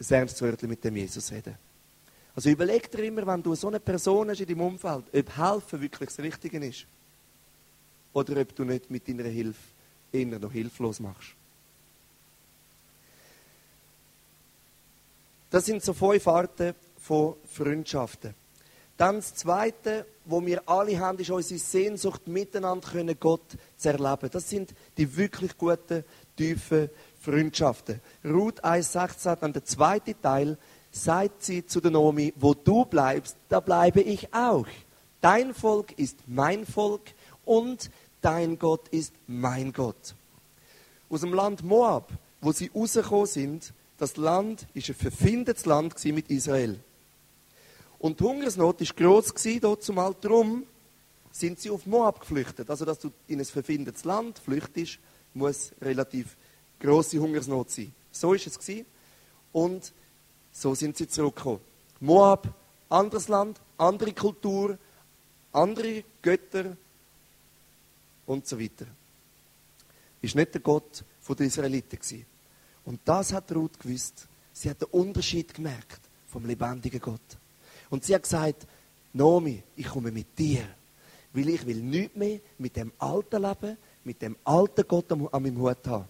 ein 0.00 0.06
ernstes 0.08 0.40
Wörtchen 0.40 0.68
mit 0.68 0.82
dem 0.82 0.96
Jesus 0.96 1.30
reden. 1.30 1.54
Also 2.36 2.50
überleg 2.50 2.90
dir 2.90 3.04
immer, 3.04 3.26
wenn 3.26 3.42
du 3.42 3.54
so 3.54 3.68
eine 3.68 3.80
Person 3.80 4.30
hast 4.30 4.40
in 4.40 4.46
deinem 4.46 4.62
Umfeld, 4.62 5.04
ob 5.12 5.36
helfen 5.36 5.80
wirklich 5.80 6.08
das 6.08 6.18
Richtige 6.18 6.64
ist. 6.64 6.86
Oder 8.12 8.40
ob 8.40 8.54
du 8.54 8.64
nicht 8.64 8.90
mit 8.90 9.06
deiner 9.08 9.24
Hilfe 9.24 9.60
eher 10.12 10.38
noch 10.38 10.52
hilflos 10.52 11.00
machst. 11.00 11.34
Das 15.50 15.66
sind 15.66 15.82
so 15.82 15.92
fünf 15.92 16.26
Arten 16.26 16.74
von 17.00 17.36
Freundschaften. 17.48 18.34
Dann 18.96 19.16
das 19.16 19.34
Zweite, 19.34 20.06
wo 20.24 20.44
wir 20.44 20.68
alle 20.68 20.98
haben, 20.98 21.18
ist 21.18 21.30
unsere 21.30 21.58
Sehnsucht, 21.58 22.26
miteinander 22.26 22.88
können 22.88 23.16
Gott 23.18 23.56
zu 23.76 23.88
erleben. 23.88 24.30
Das 24.32 24.48
sind 24.48 24.74
die 24.96 25.16
wirklich 25.16 25.56
guten, 25.58 26.04
tiefen 26.36 26.90
Freundschaften. 27.20 28.00
Ruth 28.24 28.64
1,16, 28.64 29.36
dann 29.36 29.52
der 29.52 29.64
zweite 29.64 30.20
Teil, 30.20 30.58
sagt 30.94 31.42
sie 31.42 31.66
zu 31.66 31.80
der 31.80 31.90
Nomi, 31.90 32.32
wo 32.36 32.54
du 32.54 32.84
bleibst, 32.84 33.36
da 33.48 33.60
bleibe 33.60 34.00
ich 34.00 34.32
auch. 34.32 34.66
Dein 35.20 35.52
Volk 35.52 35.98
ist 35.98 36.18
mein 36.26 36.64
Volk 36.64 37.02
und 37.44 37.90
dein 38.20 38.58
Gott 38.58 38.88
ist 38.88 39.12
mein 39.26 39.72
Gott. 39.72 40.14
Aus 41.10 41.20
dem 41.20 41.34
Land 41.34 41.64
Moab, 41.64 42.12
wo 42.40 42.52
sie 42.52 42.70
rausgekommen 42.72 43.26
sind, 43.26 43.72
das 43.98 44.16
Land 44.16 44.66
ist 44.74 44.88
ein 44.88 44.94
verfindetes 44.94 45.66
Land 45.66 46.02
mit 46.04 46.30
Israel. 46.30 46.78
Und 47.98 48.20
die 48.20 48.24
Hungersnot 48.24 48.80
war 48.80 48.96
gross 48.96 49.32
dort 49.60 49.82
zumal. 49.82 50.14
Darum 50.20 50.64
sind 51.32 51.58
sie 51.58 51.70
auf 51.70 51.86
Moab 51.86 52.20
geflüchtet. 52.20 52.70
Also, 52.70 52.84
dass 52.84 52.98
du 52.98 53.10
in 53.26 53.40
ein 53.40 53.44
verfindetes 53.44 54.04
Land 54.04 54.38
flüchtest, 54.38 54.98
muss 55.32 55.72
relativ 55.80 56.36
grosse 56.78 57.18
Hungersnot 57.18 57.70
sein. 57.70 57.92
So 58.12 58.34
ist 58.34 58.46
es 58.46 58.58
gewesen. 58.58 58.86
Und 59.52 59.92
so 60.54 60.74
sind 60.74 60.96
sie 60.96 61.06
zurückgekommen. 61.08 61.60
Moab, 62.00 62.48
anderes 62.88 63.28
Land, 63.28 63.60
andere 63.76 64.14
Kultur, 64.14 64.78
andere 65.52 66.04
Götter, 66.22 66.76
und 68.26 68.46
so 68.46 68.58
weiter. 68.58 68.86
Ist 70.20 70.34
nicht 70.34 70.54
der 70.54 70.60
Gott 70.60 71.04
der 71.26 71.46
Israeliten 71.46 71.98
gewesen. 71.98 72.26
Und 72.84 73.00
das 73.04 73.32
hat 73.32 73.50
Ruth 73.52 73.78
gewusst. 73.80 74.26
Sie 74.52 74.68
hat 74.68 74.80
den 74.80 74.88
Unterschied 74.90 75.52
gemerkt 75.54 76.00
vom 76.28 76.46
lebendigen 76.46 77.00
Gott. 77.00 77.20
Und 77.90 78.04
sie 78.04 78.14
hat 78.14 78.22
gesagt, 78.22 78.66
Nomi, 79.12 79.62
ich 79.76 79.86
komme 79.86 80.10
mit 80.10 80.38
dir. 80.38 80.66
Weil 81.32 81.48
ich 81.48 81.66
will 81.66 81.82
nichts 81.82 82.16
mehr 82.16 82.40
mit 82.58 82.76
dem 82.76 82.92
alten 82.98 83.42
Leben, 83.42 83.76
mit 84.04 84.20
dem 84.22 84.36
alten 84.44 84.86
Gott 84.86 85.10
an 85.12 85.28
meinem 85.30 85.58
Hut 85.58 85.86
haben. 85.86 86.06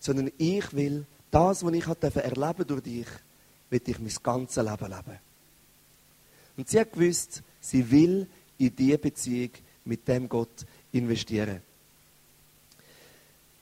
Sondern 0.00 0.30
ich 0.36 0.72
will 0.74 1.06
das, 1.34 1.64
was 1.64 1.72
ich 1.72 1.86
erleben 1.86 2.66
durch 2.66 2.82
dich, 2.82 3.06
will 3.70 3.82
ich 3.84 3.98
mein 3.98 4.12
ganzes 4.22 4.62
Leben 4.62 4.90
leben. 4.90 5.18
Und 6.56 6.68
sie 6.68 6.78
hat 6.78 6.92
gewusst, 6.92 7.42
sie 7.60 7.90
will 7.90 8.28
in 8.58 8.74
diese 8.76 8.98
Beziehung 8.98 9.50
mit 9.84 10.06
dem 10.06 10.28
Gott 10.28 10.64
investieren. 10.92 11.60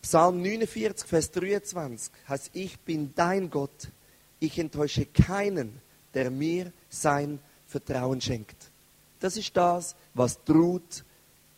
Psalm 0.02 0.42
49, 0.42 1.08
Vers 1.08 1.30
23 1.30 2.12
heißt, 2.28 2.50
ich 2.52 2.78
bin 2.80 3.12
dein 3.14 3.48
Gott, 3.48 3.88
ich 4.38 4.58
enttäusche 4.58 5.06
keinen, 5.06 5.80
der 6.12 6.30
mir 6.30 6.72
sein 6.90 7.38
Vertrauen 7.66 8.20
schenkt. 8.20 8.70
Das 9.20 9.36
ist 9.36 9.56
das, 9.56 9.94
was 10.12 10.38
Ruth 10.48 11.04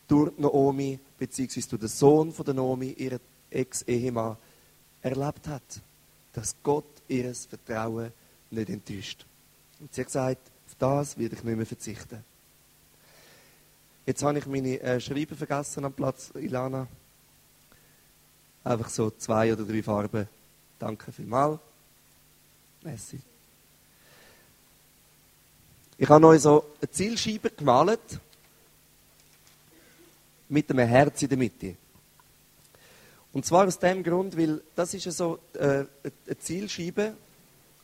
durch 0.07 0.39
Naomi, 0.39 1.01
beziehungsweise 1.19 1.71
durch 1.71 1.81
den 1.81 1.89
Sohn 1.89 2.33
von 2.33 2.45
der 2.45 2.55
Naomi, 2.55 2.91
ihren 2.91 3.21
Ex-Ehemann, 3.51 4.37
erlebt 5.03 5.49
hat. 5.49 5.81
Dass 6.35 6.55
Gott 6.63 6.85
ihr 7.09 7.35
Vertrauen 7.35 8.13
nicht 8.51 8.69
enttäuscht. 8.69 9.25
Und 9.81 9.95
sie 9.95 10.03
hat 10.03 10.09
gesagt, 10.09 10.51
auf 10.67 10.75
das 10.79 11.19
werde 11.19 11.37
ich 11.37 11.43
nicht 11.43 11.57
mehr 11.57 11.67
verzichten. 11.67 12.25
Jetzt 14.07 14.23
habe 14.23 14.39
ich 14.39 14.47
meine 14.47 14.81
äh, 14.81 15.01
Schreiber 15.01 15.35
vergessen 15.35 15.85
am 15.85 15.93
Platz, 15.93 16.31
Ilana. 16.35 16.87
Einfach 18.63 18.89
so 18.91 19.11
zwei 19.11 19.53
oder 19.53 19.65
drei 19.65 19.83
Farben. 19.83 20.29
Danke 20.79 21.13
vielmals. 21.13 21.59
Merci. 22.83 23.21
Ich 25.97 26.09
habe 26.09 26.27
euch 26.27 26.43
so 26.43 26.65
eine 26.81 26.91
Zielscheibe 26.91 27.51
gemalt. 27.51 28.21
Mit 30.49 30.71
einem 30.71 30.87
Herz 30.87 31.23
in 31.23 31.29
der 31.29 31.39
Mitte. 31.39 31.77
Und 33.35 33.45
zwar 33.45 33.67
aus 33.67 33.81
dem 33.81 34.05
Grund, 34.05 34.39
weil 34.39 34.63
das 34.77 34.95
ist 34.95 35.11
so 35.11 35.41
äh, 35.55 35.85
eine 36.05 36.39
Zielscheibe, 36.39 37.17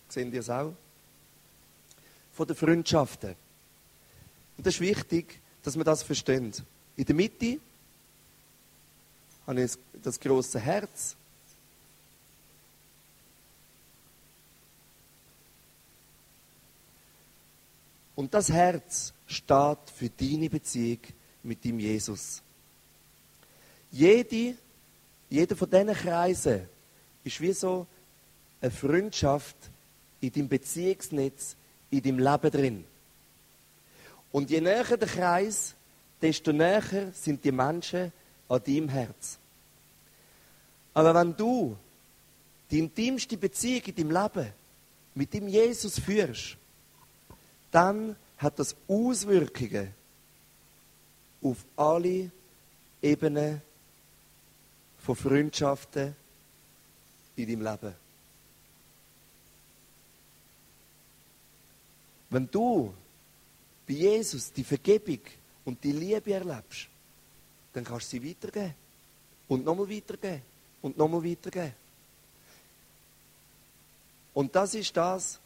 sehen 0.08 0.32
ihr 0.32 0.40
es 0.40 0.48
auch, 0.48 0.72
von 2.32 2.46
den 2.46 2.54
Freundschaften. 2.54 3.34
Und 4.56 4.64
das 4.64 4.74
ist 4.74 4.80
wichtig, 4.80 5.40
dass 5.64 5.76
wir 5.76 5.82
das 5.82 6.04
verstehen. 6.04 6.52
In 6.96 7.04
der 7.04 7.14
Mitte 7.16 7.58
habe 9.44 9.64
ich 9.64 9.72
das 10.00 10.20
große 10.20 10.60
Herz. 10.60 11.16
Und 18.14 18.32
das 18.32 18.52
Herz 18.52 19.12
steht 19.26 19.78
für 19.96 20.10
deine 20.10 20.48
Beziehung 20.48 21.00
mit 21.42 21.64
dem 21.64 21.80
Jesus. 21.80 22.40
Jede, 23.90 24.54
jeder 25.30 25.56
von 25.56 25.70
diesen 25.70 25.94
Kreisen 25.94 26.68
ist 27.24 27.40
wie 27.40 27.52
so 27.52 27.86
eine 28.60 28.70
Freundschaft 28.70 29.56
in 30.20 30.32
deinem 30.32 30.48
Beziehungsnetz, 30.48 31.56
in 31.90 32.02
deinem 32.02 32.18
Leben 32.18 32.50
drin. 32.50 32.84
Und 34.32 34.50
je 34.50 34.60
näher 34.60 34.96
der 34.96 35.08
Kreis, 35.08 35.74
desto 36.20 36.52
näher 36.52 37.12
sind 37.12 37.44
die 37.44 37.52
Menschen 37.52 38.12
an 38.48 38.62
deinem 38.64 38.88
Herz. 38.88 39.38
Aber 40.92 41.14
wenn 41.14 41.36
du 41.36 41.76
die 42.70 42.80
intimste 42.80 43.36
Beziehung 43.36 43.82
in 43.86 43.94
deinem 43.94 44.22
Leben 44.22 44.52
mit 45.14 45.32
dem 45.32 45.48
Jesus 45.48 45.98
führst, 45.98 46.56
dann 47.70 48.16
hat 48.36 48.58
das 48.58 48.74
Auswirkungen 48.88 49.94
auf 51.42 51.58
alle 51.76 52.30
Ebenen 53.00 53.62
von 55.02 55.16
Freundschaften 55.16 56.14
in 57.36 57.46
deinem 57.46 57.62
Leben. 57.62 57.94
Wenn 62.28 62.48
du 62.50 62.92
bei 63.86 63.94
Jesus 63.94 64.52
die 64.52 64.62
Vergebung 64.62 65.20
und 65.64 65.82
die 65.82 65.92
Liebe 65.92 66.32
erlebst, 66.32 66.88
dann 67.72 67.84
kannst 67.84 68.12
du 68.12 68.18
sie 68.18 68.30
weitergeben. 68.30 68.74
Und 69.48 69.64
nochmal 69.64 69.88
weitergeben. 69.88 70.42
Und 70.82 70.96
nochmal 70.96 71.24
weitergeben. 71.24 71.72
Und 74.32 74.54
das 74.54 74.74
ist 74.74 74.96
das, 74.96 75.40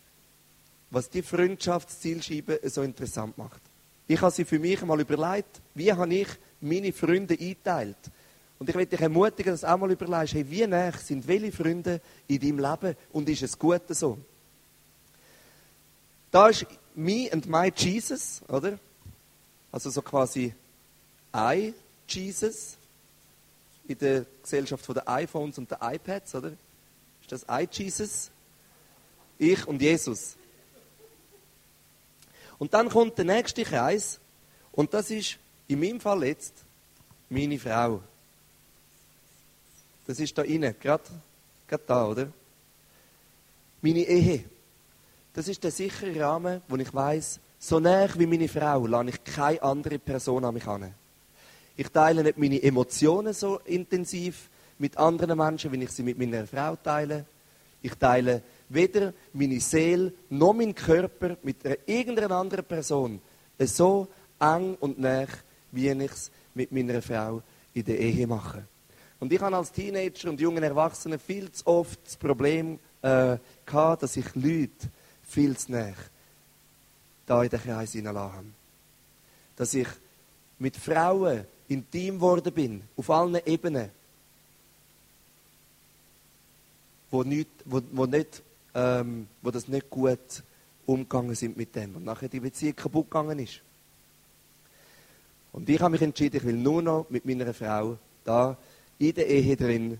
was 0.91 1.09
die 1.09 1.23
Freundschaftszielscheibe 1.23 2.61
so 2.69 2.83
interessant 2.83 3.37
macht. 3.39 3.61
Ich 4.07 4.21
habe 4.21 4.31
sie 4.31 4.45
für 4.45 4.59
mich 4.59 4.83
mal 4.83 5.01
überlegt, 5.01 5.61
wie 5.75 5.91
habe 5.91 6.15
ich 6.15 6.29
meine 6.61 6.93
Freunde 6.93 7.35
eingeteilt. 7.35 7.97
Und 8.65 8.71
ich 8.71 8.77
will 8.77 8.87
dich 8.87 9.01
ermutigen, 9.03 9.53
dass 9.53 9.61
du 9.61 9.71
auch 9.71 9.77
mal 9.77 9.91
überlegst, 9.91 10.33
hey, 10.33 10.51
wie 10.51 10.67
nah 10.67 10.91
sind 10.93 11.29
welche 11.29 11.53
Freunde 11.53 12.01
in 12.27 12.41
deinem 12.41 12.61
Leben 12.61 12.97
und 13.13 13.29
ist 13.29 13.43
es 13.43 13.59
gut 13.59 13.83
so? 13.91 14.17
Da 16.31 16.49
ist 16.49 16.65
me 16.95 17.29
and 17.31 17.47
my 17.47 17.71
Jesus, 17.77 18.41
oder? 18.49 18.79
Also 19.71 19.91
so 19.91 20.01
quasi 20.01 20.55
I 21.37 21.75
Jesus 22.09 22.79
in 23.87 23.99
der 23.99 24.25
Gesellschaft 24.43 24.89
der 24.89 25.07
iPhones 25.11 25.59
und 25.59 25.71
der 25.71 25.81
iPads, 25.83 26.35
oder? 26.35 26.53
Ist 27.21 27.33
das 27.33 27.45
I 27.47 27.69
Jesus? 27.71 28.31
Ich 29.39 29.69
und 29.69 29.83
Jesus. 29.83 30.37
Und 32.59 32.73
dann 32.73 32.89
kommt 32.89 33.19
der 33.19 33.27
nächste 33.27 33.63
Kreis 33.63 34.19
und 34.73 34.95
das 34.95 35.11
ist 35.11 35.37
in 35.69 35.81
meinem 35.81 36.01
Fall 36.01 36.25
jetzt 36.25 36.55
meine 37.29 37.59
Frau. 37.59 38.01
Das 40.07 40.21
ist 40.21 40.37
da 40.37 40.43
innen, 40.43 40.75
gerade 40.79 41.03
da, 41.87 42.07
oder? 42.07 42.29
Meine 43.81 44.01
Ehe. 44.01 44.45
Das 45.33 45.49
ist 45.49 45.65
der 45.65 45.71
sichere 45.71 46.21
Rahmen, 46.21 46.63
wo 46.69 46.77
ich 46.77 46.93
weiß, 46.93 47.41
so 47.59 47.81
nah 47.81 48.09
wie 48.19 48.27
meine 48.27 48.49
Frau 48.49 48.87
lade 48.87 49.11
ich 49.11 49.25
keine 49.25 49.63
andere 49.63 49.99
Person 49.99 50.45
an 50.45 50.55
mich 50.55 50.67
an. 50.67 50.95
Ich 51.77 51.89
teile 51.89 52.23
nicht 52.23 52.39
meine 52.39 52.63
Emotionen 52.63 53.33
so 53.33 53.59
intensiv 53.65 54.49
mit 54.79 54.97
anderen 54.97 55.37
Menschen, 55.37 55.73
wie 55.73 55.83
ich 55.83 55.91
sie 55.91 56.03
mit 56.03 56.19
meiner 56.19 56.47
Frau 56.47 56.77
teile. 56.77 57.25
Ich 57.83 57.95
teile 57.95 58.43
weder 58.69 59.13
meine 59.33 59.61
Seele 59.61 60.13
noch 60.31 60.53
meinen 60.53 60.75
Körper 60.75 61.37
mit 61.43 61.57
irgendeiner 61.87 62.37
anderen 62.37 62.65
Person 62.65 63.21
so 63.59 64.09
eng 64.39 64.77
und 64.81 64.99
nah, 64.99 65.27
wie 65.73 65.89
ich 65.89 66.13
es 66.13 66.31
mit 66.55 66.71
meiner 66.71 67.03
Frau 67.03 67.43
in 67.73 67.85
der 67.85 67.99
Ehe 67.99 68.27
mache. 68.27 68.65
Und 69.25 69.33
ich 69.33 69.41
habe 69.41 69.57
als 69.57 69.73
Teenager 69.73 70.29
und 70.29 70.39
jungen 70.39 70.63
Erwachsenen 70.63 71.19
viel 71.19 71.51
zu 71.51 71.67
oft 71.67 71.99
das 72.05 72.15
Problem 72.15 72.79
äh, 73.01 73.39
gehabt, 73.65 74.03
dass 74.03 74.19
ich 74.19 74.35
Leute 74.35 74.91
viel 75.23 75.57
zu 75.57 75.73
nah 75.73 75.95
da 77.25 77.43
in 77.43 77.49
den 77.49 77.59
Kreis 77.59 77.93
hineinlassen. 77.93 78.53
Dass 79.57 79.73
ich 79.73 79.89
mit 80.59 80.77
Frauen 80.77 81.47
intim 81.69 82.17
geworden 82.17 82.53
bin, 82.53 82.83
auf 82.99 83.09
allen 83.09 83.41
Ebenen, 83.47 83.89
wo, 87.11 87.23
nicht, 87.23 87.49
wo, 87.65 87.81
wo, 87.93 88.05
nicht, 88.05 88.43
ähm, 88.75 89.27
wo 89.41 89.51
das 89.51 89.69
nicht 89.69 89.89
gut 89.89 90.43
umgegangen 90.85 91.35
sind 91.35 91.57
mit 91.57 91.75
dem 91.75 91.97
und 91.97 92.05
nachher 92.05 92.29
die 92.29 92.41
Beziehung 92.41 92.77
kaputt 92.77 93.11
gegangen 93.11 93.39
ist. 93.39 93.63
Und 95.51 95.67
ich 95.67 95.81
habe 95.81 95.93
mich 95.93 96.03
entschieden, 96.03 96.37
ich 96.37 96.45
will 96.45 96.59
nur 96.59 96.83
noch 96.83 97.07
mit 97.09 97.25
meiner 97.25 97.55
Frau 97.55 97.97
da 98.23 98.59
in 98.99 99.15
der 99.15 99.27
Ehe 99.27 99.57
drin 99.57 99.99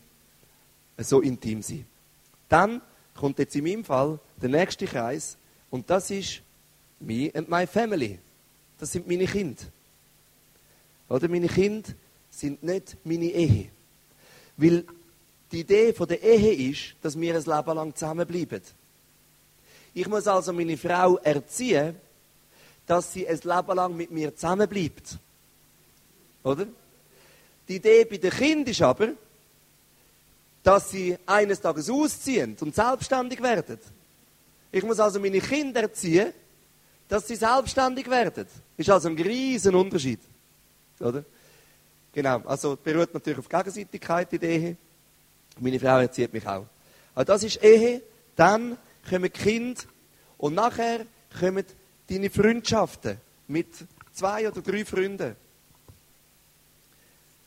so 0.99 1.21
intim 1.21 1.63
sein. 1.63 1.87
Dann 2.49 2.81
kommt 3.15 3.39
jetzt 3.39 3.57
in 3.57 3.65
meinem 3.65 3.85
Fall 3.85 4.19
der 4.41 4.49
nächste 4.49 4.87
Kreis 4.87 5.37
und 5.71 5.89
das 5.91 6.11
ist 6.11 6.41
me 7.01 7.31
and 7.35 7.49
my 7.49 7.67
family. 7.67 8.19
Das 8.79 8.93
sind 8.93 9.07
meine 9.07 9.27
Kinder. 9.27 9.63
Oder 11.09 11.29
meine 11.29 11.49
Kinder 11.49 11.91
sind 12.31 12.63
nicht 12.63 12.97
meine 13.05 13.27
Ehe. 13.27 13.71
Weil 14.57 14.85
die 15.51 15.61
Idee 15.61 15.93
von 15.93 16.09
der 16.09 16.23
Ehe 16.23 16.71
ist, 16.71 16.95
dass 17.03 17.19
wir 17.19 17.35
ein 17.35 17.43
Leben 17.43 17.77
lang 17.77 17.95
zusammenbleiben. 17.95 18.63
Ich 19.95 20.09
muss 20.09 20.27
also 20.27 20.53
meine 20.53 20.77
Frau 20.77 21.19
erziehen, 21.19 21.95
dass 22.87 23.13
sie 23.13 23.27
ein 23.27 23.39
Leben 23.43 23.77
lang 23.77 23.97
mit 23.97 24.11
mir 24.11 24.35
zusammenbleibt. 24.35 25.19
Oder? 26.43 26.67
Die 27.69 27.77
Idee 27.77 28.05
bei 28.05 28.19
den 28.19 28.31
Kindern 28.31 28.71
ist 28.71 28.83
aber, 28.83 29.09
dass 30.63 30.91
sie 30.91 31.17
eines 31.27 31.61
Tages 31.61 31.91
ausziehen 31.91 32.57
und 32.61 32.75
selbstständig 32.75 33.43
werden. 33.43 33.79
Ich 34.73 34.83
muss 34.83 34.99
also 34.99 35.21
meine 35.21 35.41
Kinder 35.41 35.83
erziehen, 35.83 36.33
dass 37.09 37.29
sie 37.29 37.37
selbstständig 37.37 38.09
werden. 38.09 38.47
Ist 38.77 38.91
also 38.91 39.09
ein 39.09 39.19
riesen 39.19 39.75
Unterschied. 39.75 40.21
Oder? 41.01 41.25
Genau, 42.13 42.41
also 42.47 42.77
beruht 42.83 43.13
natürlich 43.13 43.39
auf 43.39 43.49
Gegenseitigkeit 43.49 44.33
der 44.33 44.43
Ehe. 44.43 44.77
Meine 45.61 45.79
Frau 45.79 45.99
erzieht 45.99 46.33
mich 46.33 46.47
auch. 46.47 46.67
Also 47.15 47.27
das 47.27 47.45
ist 47.45 47.63
Ehe, 47.63 48.03
dann 48.35 48.77
kommen 49.09 49.33
Kind 49.33 49.87
und 50.39 50.55
nachher 50.55 51.07
kommen 51.39 51.65
deine 52.09 52.31
Freundschaften 52.31 53.19
mit 53.49 53.69
zwei 54.13 54.49
oder 54.49 54.61
drei 54.61 54.85
Freunden 54.85 55.37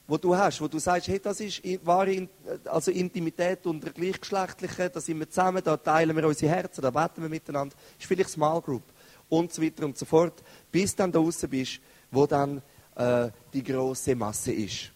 wo 0.07 0.17
du 0.17 0.35
hast, 0.35 0.61
wo 0.61 0.67
du 0.67 0.79
sagst, 0.79 1.09
hey, 1.09 1.19
das 1.19 1.39
ist 1.41 1.61
wahre 1.85 2.27
also 2.65 2.91
Intimität 2.91 3.65
unter 3.65 3.91
Gleichgeschlechtlichen, 3.91 4.89
da 4.93 5.01
sind 5.01 5.19
wir 5.19 5.29
zusammen, 5.29 5.61
da 5.63 5.75
teilen 5.75 6.15
wir 6.15 6.27
unsere 6.27 6.53
Herzen, 6.53 6.81
da 6.81 6.89
beten 6.89 7.21
wir 7.21 7.29
miteinander, 7.29 7.75
ist 7.99 8.05
vielleicht 8.05 8.29
Small 8.29 8.61
Group 8.61 8.83
und 9.29 9.51
so 9.51 9.61
weiter 9.61 9.85
und 9.85 9.97
so 9.97 10.05
fort, 10.05 10.41
bis 10.71 10.95
dann 10.95 11.11
da 11.11 11.19
draußen 11.19 11.49
bist, 11.49 11.79
wo 12.09 12.25
dann 12.25 12.61
äh, 12.95 13.29
die 13.53 13.63
große 13.63 14.15
Masse 14.15 14.53
ist. 14.53 14.91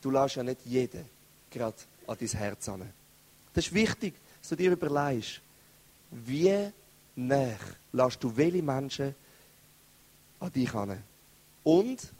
Du 0.00 0.10
lässt 0.10 0.36
ja 0.36 0.42
nicht 0.42 0.64
jeden 0.64 1.04
gerade 1.50 1.76
an 2.06 2.16
dein 2.18 2.28
Herz 2.28 2.68
an. 2.68 2.92
Das 3.52 3.66
ist 3.66 3.74
wichtig, 3.74 4.14
dass 4.40 4.50
du 4.50 4.56
dir 4.56 4.72
überlegst, 4.72 5.40
wie 6.10 6.70
nah 7.16 7.56
lässt 7.92 8.22
du 8.22 8.34
welche 8.36 8.62
Menschen 8.62 9.14
an 10.40 10.52
dich 10.52 10.74
an. 10.74 11.02
Und 11.64 12.12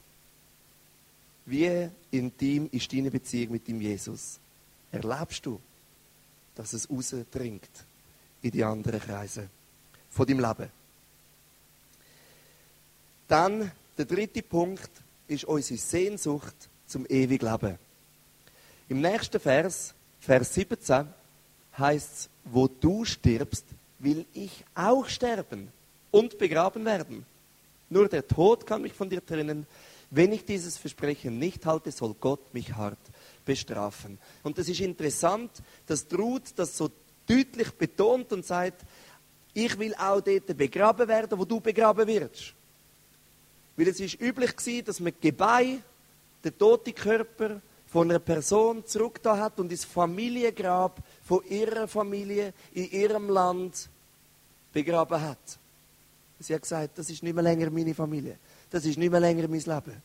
wie 1.46 1.88
intim 2.10 2.68
ist 2.72 2.92
deine 2.92 3.10
Beziehung 3.10 3.52
mit 3.52 3.66
dem 3.68 3.80
Jesus? 3.80 4.38
Erlebst 4.90 5.46
du, 5.46 5.60
dass 6.54 6.72
es 6.72 6.90
rausdringt 6.90 7.70
in 8.42 8.50
die 8.50 8.64
anderen 8.64 9.00
Kreise 9.00 9.48
von 10.10 10.26
deinem 10.26 10.40
Leben? 10.40 10.70
Dann 13.28 13.70
der 13.96 14.04
dritte 14.04 14.42
Punkt 14.42 14.90
ist 15.28 15.44
unsere 15.44 15.78
Sehnsucht 15.78 16.54
zum 16.86 17.06
ewigen 17.06 17.50
Leben. 17.50 17.78
Im 18.88 19.00
nächsten 19.00 19.40
Vers, 19.40 19.94
Vers 20.20 20.54
17, 20.54 21.08
heißt 21.78 22.12
es, 22.12 22.28
wo 22.44 22.68
du 22.68 23.04
stirbst, 23.04 23.64
will 23.98 24.24
ich 24.34 24.64
auch 24.74 25.08
sterben 25.08 25.68
und 26.10 26.38
begraben 26.38 26.84
werden. 26.84 27.26
Nur 27.90 28.08
der 28.08 28.26
Tod 28.26 28.66
kann 28.66 28.82
mich 28.82 28.92
von 28.92 29.10
dir 29.10 29.24
trennen. 29.24 29.66
Wenn 30.10 30.32
ich 30.32 30.44
dieses 30.44 30.78
Versprechen 30.78 31.38
nicht 31.38 31.66
halte, 31.66 31.90
soll 31.90 32.14
Gott 32.20 32.54
mich 32.54 32.74
hart 32.74 32.98
bestrafen. 33.44 34.18
Und 34.42 34.58
es 34.58 34.68
ist 34.68 34.80
interessant, 34.80 35.50
dass 35.86 36.06
Ruth 36.16 36.52
das 36.56 36.76
so 36.76 36.90
deutlich 37.26 37.72
betont 37.72 38.32
und 38.32 38.46
sagt, 38.46 38.82
ich 39.52 39.78
will 39.78 39.94
auch 39.94 40.20
dort 40.20 40.56
begraben 40.56 41.08
werden, 41.08 41.38
wo 41.38 41.44
du 41.44 41.60
begraben 41.60 42.06
wirst. 42.06 42.54
Weil 43.76 43.88
es 43.88 44.00
ist 44.00 44.20
üblich 44.20 44.54
gewesen, 44.54 44.84
dass 44.84 45.00
man 45.00 45.12
Gebeih, 45.20 45.78
den 46.44 46.58
toten 46.58 46.94
Körper 46.94 47.60
von 47.86 48.10
einer 48.10 48.18
Person 48.18 48.84
zurück 48.86 49.20
da 49.22 49.36
hat 49.36 49.58
und 49.58 49.70
ins 49.70 49.84
Familiengrab 49.84 51.02
von 51.24 51.44
ihrer 51.48 51.88
Familie 51.88 52.52
in 52.74 52.90
ihrem 52.90 53.28
Land 53.30 53.88
begraben 54.72 55.20
hat. 55.20 55.58
Sie 56.38 56.54
hat 56.54 56.62
gesagt, 56.62 56.98
das 56.98 57.08
ist 57.08 57.22
nicht 57.22 57.34
mehr 57.34 57.42
länger 57.42 57.70
meine 57.70 57.94
Familie. 57.94 58.38
Das 58.76 58.84
ist 58.84 58.98
nicht 58.98 59.10
mehr 59.10 59.20
länger 59.20 59.48
mein 59.48 59.60
Leben. 59.60 60.02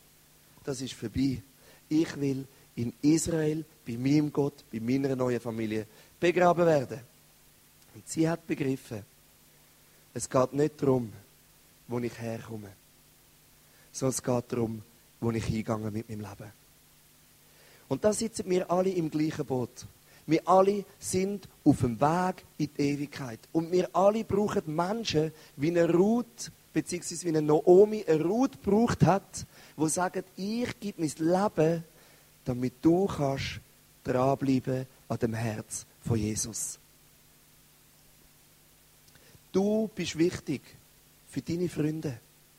Das 0.64 0.80
ist 0.80 0.94
vorbei. 0.94 1.42
Ich 1.90 2.18
will 2.18 2.46
in 2.74 2.90
Israel, 3.02 3.66
bei 3.86 3.98
meinem 3.98 4.32
Gott, 4.32 4.64
bei 4.72 4.80
meiner 4.80 5.14
neuen 5.14 5.40
Familie 5.40 5.86
begraben 6.18 6.64
werden. 6.64 7.00
Und 7.94 8.08
sie 8.08 8.26
hat 8.26 8.46
begriffen, 8.46 9.04
es 10.14 10.26
geht 10.26 10.54
nicht 10.54 10.80
darum, 10.80 11.12
wo 11.86 11.98
ich 11.98 12.18
herkomme, 12.18 12.70
sondern 13.92 14.14
es 14.14 14.22
geht 14.22 14.44
darum, 14.52 14.82
wo 15.20 15.30
ich 15.32 15.44
hingehe 15.44 15.76
mit 15.90 16.08
meinem 16.08 16.20
Leben. 16.22 16.52
Und 17.90 18.02
da 18.02 18.10
sitzen 18.14 18.48
wir 18.48 18.70
alle 18.70 18.88
im 18.88 19.10
gleichen 19.10 19.44
Boot. 19.44 19.84
Wir 20.26 20.48
alle 20.48 20.86
sind 20.98 21.46
auf 21.62 21.80
dem 21.80 22.00
Weg 22.00 22.42
in 22.56 22.70
die 22.74 22.80
Ewigkeit. 22.80 23.40
Und 23.52 23.70
wir 23.70 23.94
alle 23.94 24.24
brauchen 24.24 24.74
Menschen 24.74 25.30
wie 25.56 25.68
eine 25.68 25.92
Ruth, 25.92 26.50
beziehungsweise 26.72 27.24
wie 27.24 27.28
eine 27.28 27.42
Naomi 27.42 28.04
eine 28.06 28.22
Ruth 28.22 28.62
gebraucht 28.62 29.04
hat, 29.04 29.46
wo 29.76 29.88
sagen, 29.88 30.24
ich 30.36 30.78
gebe 30.80 31.00
mein 31.00 31.12
Leben, 31.18 31.84
damit 32.44 32.74
du 32.82 33.06
kannst 33.06 33.60
dranbleiben 34.04 34.86
an 35.08 35.18
dem 35.18 35.34
Herz 35.34 35.86
von 36.04 36.16
Jesus. 36.16 36.78
Du 39.52 39.88
bist 39.94 40.16
wichtig 40.16 40.62
für 41.30 41.42
deine 41.42 41.68
Freunde. 41.68 42.18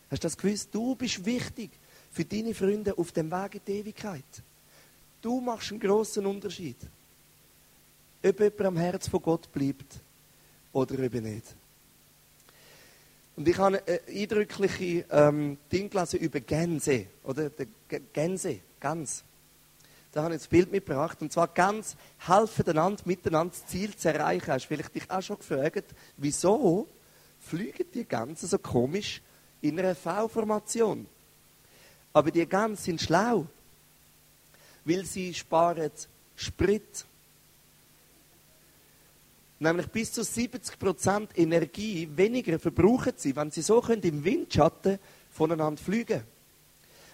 Hast 0.10 0.24
du 0.24 0.28
das 0.28 0.38
gewusst? 0.38 0.70
Du 0.72 0.96
bist 0.96 1.26
wichtig 1.26 1.72
für 2.12 2.24
deine 2.24 2.54
Freunde 2.54 2.96
auf 2.98 3.12
dem 3.12 3.32
Weg 3.32 3.56
in 3.56 3.62
die 3.66 3.72
Ewigkeit. 3.80 4.24
Du 5.22 5.42
machst 5.42 5.72
einen 5.72 5.80
grossen 5.80 6.26
Unterschied. 6.26 6.78
Ob 8.24 8.40
jemand 8.40 8.62
am 8.62 8.78
Herz 8.78 9.08
von 9.08 9.22
Gott 9.22 9.52
bleibt 9.52 10.00
oder 10.72 11.00
eben 11.00 11.24
nicht. 11.24 11.56
Und 13.36 13.48
ich 13.48 13.58
habe 13.58 13.82
eine 13.86 14.00
eindrückliche 14.08 15.06
ähm, 15.10 15.58
Ding 15.72 15.90
gelesen 15.90 16.20
über 16.20 16.40
Gänse, 16.40 17.08
oder? 17.24 17.50
Gänse, 18.14 18.60
Gans. 18.80 19.24
Da 20.12 20.22
habe 20.22 20.36
ich 20.36 20.42
das 20.42 20.48
Bild 20.48 20.72
mitgebracht. 20.72 21.20
Und 21.22 21.34
zwar 21.34 21.48
ganz 21.48 21.96
helfen 22.20 22.70
einander, 22.70 23.02
miteinander 23.06 23.52
das 23.52 23.66
Ziel 23.66 23.96
zu 23.96 24.14
erreichen. 24.14 24.52
Hast 24.52 24.66
vielleicht 24.66 24.94
dich 24.94 25.10
auch 25.10 25.22
schon 25.24 25.38
gefragt, 25.38 25.86
wieso 26.18 26.88
fliegen 27.40 27.86
die 27.92 28.06
Gänse 28.06 28.46
so 28.46 28.60
komisch 28.60 29.22
in 29.62 29.80
einer 29.80 29.96
V-Formation? 29.96 31.08
Aber 32.14 32.30
die 32.30 32.46
Gänse 32.46 32.84
sind 32.84 33.02
schlau, 33.02 33.48
weil 34.86 35.04
sie 35.06 35.34
sparen 35.34 35.92
Sprit. 36.36 37.06
Nämlich 39.64 39.88
bis 39.88 40.12
zu 40.12 40.24
70% 40.24 41.38
Energie 41.38 42.10
weniger 42.14 42.60
verbrauchen 42.60 43.14
sie, 43.16 43.34
wenn 43.34 43.50
sie 43.50 43.62
so 43.62 43.80
können 43.80 44.02
im 44.02 44.22
Windschatten 44.22 45.00
voneinander 45.32 45.82
fliegen. 45.82 46.22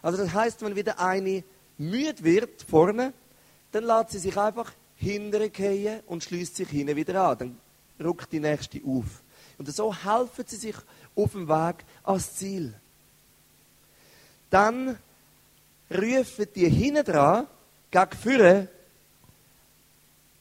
Also 0.01 0.17
das 0.17 0.33
heißt, 0.33 0.63
wenn 0.63 0.75
wieder 0.75 0.99
eine 0.99 1.43
müde 1.77 2.23
wird 2.23 2.65
vorne, 2.67 3.13
dann 3.71 3.83
lässt 3.83 4.09
sie 4.09 4.17
sich 4.17 4.35
einfach 4.35 4.71
hinterher 4.95 6.01
und 6.07 6.23
schließt 6.23 6.55
sich 6.55 6.69
hinten 6.69 6.95
wieder 6.95 7.21
an. 7.21 7.38
Dann 7.38 7.57
ruckt 8.03 8.31
die 8.31 8.39
nächste 8.39 8.81
auf. 8.83 9.21
Und 9.59 9.71
so 9.71 9.93
helfen 9.93 10.43
sie 10.47 10.55
sich 10.55 10.75
auf 11.15 11.33
dem 11.33 11.47
Weg 11.47 11.85
ans 12.03 12.33
Ziel. 12.33 12.73
Dann 14.49 14.97
rufen 15.91 16.47
die 16.55 16.67
hinten 16.67 17.05
dran, 17.05 17.45
gegen 17.91 18.17
vorne, 18.23 18.67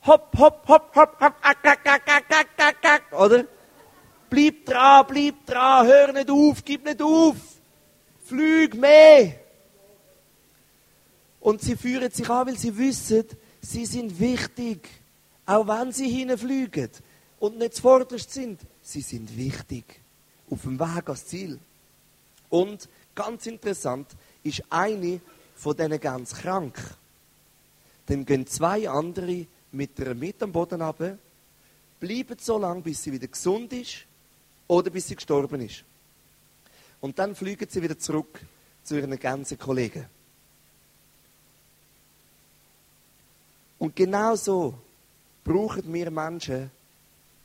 hopp, 0.06 0.38
hopp, 0.38 0.68
hopp, 0.68 0.94
hopp, 0.94 1.20
hopp, 1.20 1.34
ak, 1.40 1.64
ak, 1.64 1.86
ak, 1.86 2.08
ak, 2.08 2.30
ak, 2.30 2.48
ak, 2.58 2.84
ak, 2.84 3.12
oder? 3.12 3.44
Bleib 4.30 4.66
dran, 4.66 5.06
bleib 5.08 5.46
dran, 5.46 5.86
hör 5.86 6.12
nicht 6.12 6.30
auf, 6.30 6.64
gib 6.64 6.84
nicht 6.84 7.00
auf, 7.00 7.36
flüg 8.26 8.74
mehr. 8.74 9.34
Und 11.40 11.62
sie 11.62 11.76
führen 11.76 12.10
sich 12.10 12.28
an, 12.28 12.46
weil 12.46 12.58
sie 12.58 12.76
wissen, 12.76 13.24
sie 13.62 13.86
sind 13.86 14.18
wichtig. 14.18 14.88
Auch 15.46 15.66
wenn 15.66 15.92
sie 15.92 16.10
hinfliegen 16.10 16.90
und 17.38 17.58
nicht 17.58 17.74
zuvorderst 17.74 18.30
sind, 18.32 18.60
sie 18.82 19.00
sind 19.00 19.34
wichtig. 19.36 19.84
Auf 20.50 20.62
dem 20.62 20.78
Weg 20.78 21.08
ans 21.08 21.26
Ziel. 21.26 21.58
Und 22.50 22.88
ganz 23.14 23.46
interessant 23.46 24.08
ist 24.42 24.62
eine 24.68 25.20
von 25.54 25.76
denen 25.76 26.00
ganz 26.00 26.34
krank. 26.34 26.78
Dann 28.06 28.24
gehen 28.24 28.46
zwei 28.46 28.88
andere 28.88 29.46
mit 29.72 29.98
ihr 29.98 30.14
mit 30.14 30.42
am 30.42 30.52
Boden 30.52 30.80
runter, 30.80 31.18
bleiben 32.00 32.36
so 32.40 32.58
lange, 32.58 32.80
bis 32.80 33.02
sie 33.02 33.12
wieder 33.12 33.26
gesund 33.26 33.72
ist 33.72 34.04
oder 34.66 34.90
bis 34.90 35.08
sie 35.08 35.16
gestorben 35.16 35.60
ist. 35.60 35.84
Und 37.00 37.18
dann 37.18 37.34
fliegen 37.34 37.68
sie 37.68 37.82
wieder 37.82 37.98
zurück 37.98 38.40
zu 38.82 38.96
ihren 38.96 39.18
ganzen 39.18 39.58
Kollegen. 39.58 40.06
Und 43.78 43.94
genau 43.94 44.34
so 44.34 44.74
brauchen 45.44 45.92
wir 45.92 46.10
Menschen, 46.10 46.70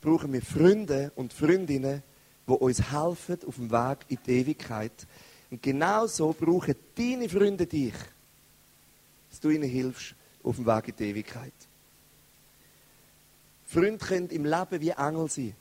brauchen 0.00 0.32
wir 0.32 0.42
Freunde 0.42 1.12
und 1.14 1.32
Freundinnen, 1.32 2.02
die 2.46 2.52
uns 2.52 2.90
helfen 2.90 3.38
auf 3.46 3.54
dem 3.56 3.70
Weg 3.70 3.98
in 4.08 4.18
die 4.26 4.32
Ewigkeit. 4.32 5.06
Und 5.50 5.62
genau 5.62 6.06
so 6.06 6.34
brauchen 6.38 6.74
deine 6.96 7.28
Freunde 7.28 7.66
dich, 7.66 7.94
dass 9.30 9.40
du 9.40 9.50
ihnen 9.50 9.68
hilfst 9.68 10.14
auf 10.42 10.56
dem 10.56 10.66
Weg 10.66 10.88
in 10.88 10.96
die 10.96 11.04
Ewigkeit. 11.04 11.52
Freunde 13.74 13.98
können 13.98 14.30
im 14.30 14.44
Leben 14.44 14.80
wie 14.80 14.90
Engel 14.90 15.28
sein. 15.28 15.54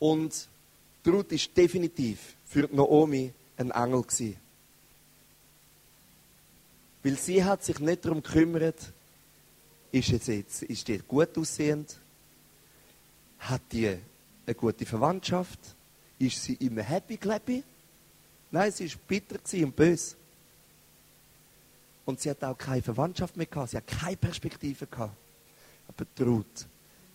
Und 0.00 0.48
Ruth 1.06 1.30
ist 1.30 1.56
definitiv 1.56 2.34
für 2.44 2.68
Naomi 2.72 3.32
ein 3.56 3.70
Engel 3.70 4.02
gewesen. 4.02 4.36
Weil 7.04 7.16
sie 7.16 7.44
hat 7.44 7.62
sich 7.62 7.78
nicht 7.78 8.04
darum 8.04 8.22
gekümmert, 8.22 8.92
ist, 9.92 10.08
jetzt, 10.08 10.26
jetzt, 10.26 10.62
ist 10.64 10.88
die 10.88 10.98
gut 10.98 11.38
aussehend? 11.38 11.96
Hat 13.38 13.62
die 13.70 13.96
eine 14.46 14.54
gute 14.54 14.84
Verwandtschaft? 14.84 15.60
Ist 16.18 16.42
sie 16.42 16.54
immer 16.54 16.82
happy 16.82 17.16
clappy? 17.16 17.62
Nein, 18.50 18.72
sie 18.72 18.90
war 18.90 19.00
bitter 19.06 19.38
und 19.64 19.76
böse. 19.76 20.16
Und 22.04 22.20
sie 22.20 22.30
hat 22.30 22.42
auch 22.42 22.58
keine 22.58 22.82
Verwandtschaft 22.82 23.36
mehr 23.36 23.46
gehabt. 23.46 23.70
Sie 23.70 23.76
hat 23.76 23.86
keine 23.86 24.16
Perspektive 24.16 24.86
gehabt. 24.86 25.16
Ruth 26.20 26.66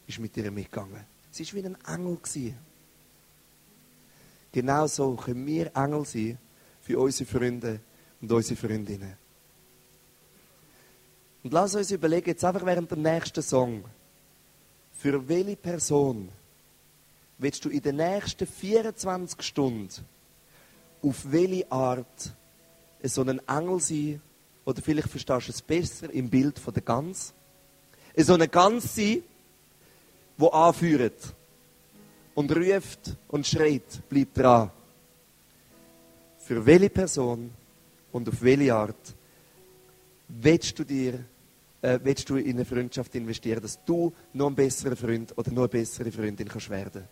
ist 0.07 0.19
mit 0.19 0.35
ihr 0.37 0.51
mitgegangen. 0.51 1.05
Sie 1.31 1.45
war 1.45 1.53
wie 1.53 1.65
ein 1.65 1.77
Engel. 1.87 2.17
Gewesen. 2.17 2.57
Genau 4.51 4.87
so 4.87 5.15
können 5.15 5.45
wir 5.45 5.75
Engel 5.75 6.05
sein 6.05 6.37
für 6.81 6.99
unsere 6.99 7.29
Freunde 7.29 7.79
und 8.21 8.31
unsere 8.31 8.55
Freundinnen. 8.55 9.17
Und 11.43 11.51
lass 11.51 11.75
uns 11.75 11.91
überlegen, 11.91 12.29
jetzt 12.29 12.45
einfach 12.45 12.65
während 12.65 12.89
dem 12.91 13.01
nächsten 13.01 13.41
Song, 13.41 13.83
für 14.93 15.27
welche 15.27 15.55
Person 15.57 16.29
willst 17.37 17.65
du 17.65 17.69
in 17.69 17.81
den 17.81 17.97
nächsten 17.97 18.47
24 18.47 19.41
Stunden 19.41 19.89
auf 21.01 21.31
welche 21.31 21.69
Art 21.69 22.33
so 23.03 23.21
ein 23.23 23.41
Engel 23.47 23.79
sein, 23.79 24.21
oder 24.63 24.81
vielleicht 24.81 25.09
verstehst 25.09 25.47
du 25.47 25.51
es 25.51 25.61
besser 25.61 26.09
im 26.11 26.29
Bild 26.29 26.57
von 26.57 26.73
der 26.73 26.83
Gans, 26.83 27.33
so 28.17 28.33
eine 28.33 28.49
sein, 28.51 29.23
die 30.37 30.51
anführt 30.51 31.33
und 32.35 32.55
ruft 32.55 33.15
und 33.29 33.47
schreit, 33.47 34.01
bleib 34.09 34.33
dran. 34.33 34.71
Für 36.39 36.65
welche 36.65 36.89
Person 36.89 37.51
und 38.11 38.27
auf 38.27 38.41
welche 38.41 38.73
Art 38.73 39.15
willst 40.27 40.77
du 40.77 40.83
dir 40.83 41.23
äh, 41.83 41.99
willst 42.01 42.29
du 42.29 42.37
in 42.37 42.51
eine 42.51 42.65
Freundschaft 42.65 43.13
investieren, 43.15 43.61
dass 43.61 43.83
du 43.83 44.13
noch 44.33 44.47
ein 44.47 44.55
besserer 44.55 44.95
Freund 44.95 45.37
oder 45.37 45.51
noch 45.51 45.63
eine 45.63 45.67
bessere 45.67 46.11
Freundin 46.11 46.47
kannst 46.47 46.69
werden. 46.69 47.03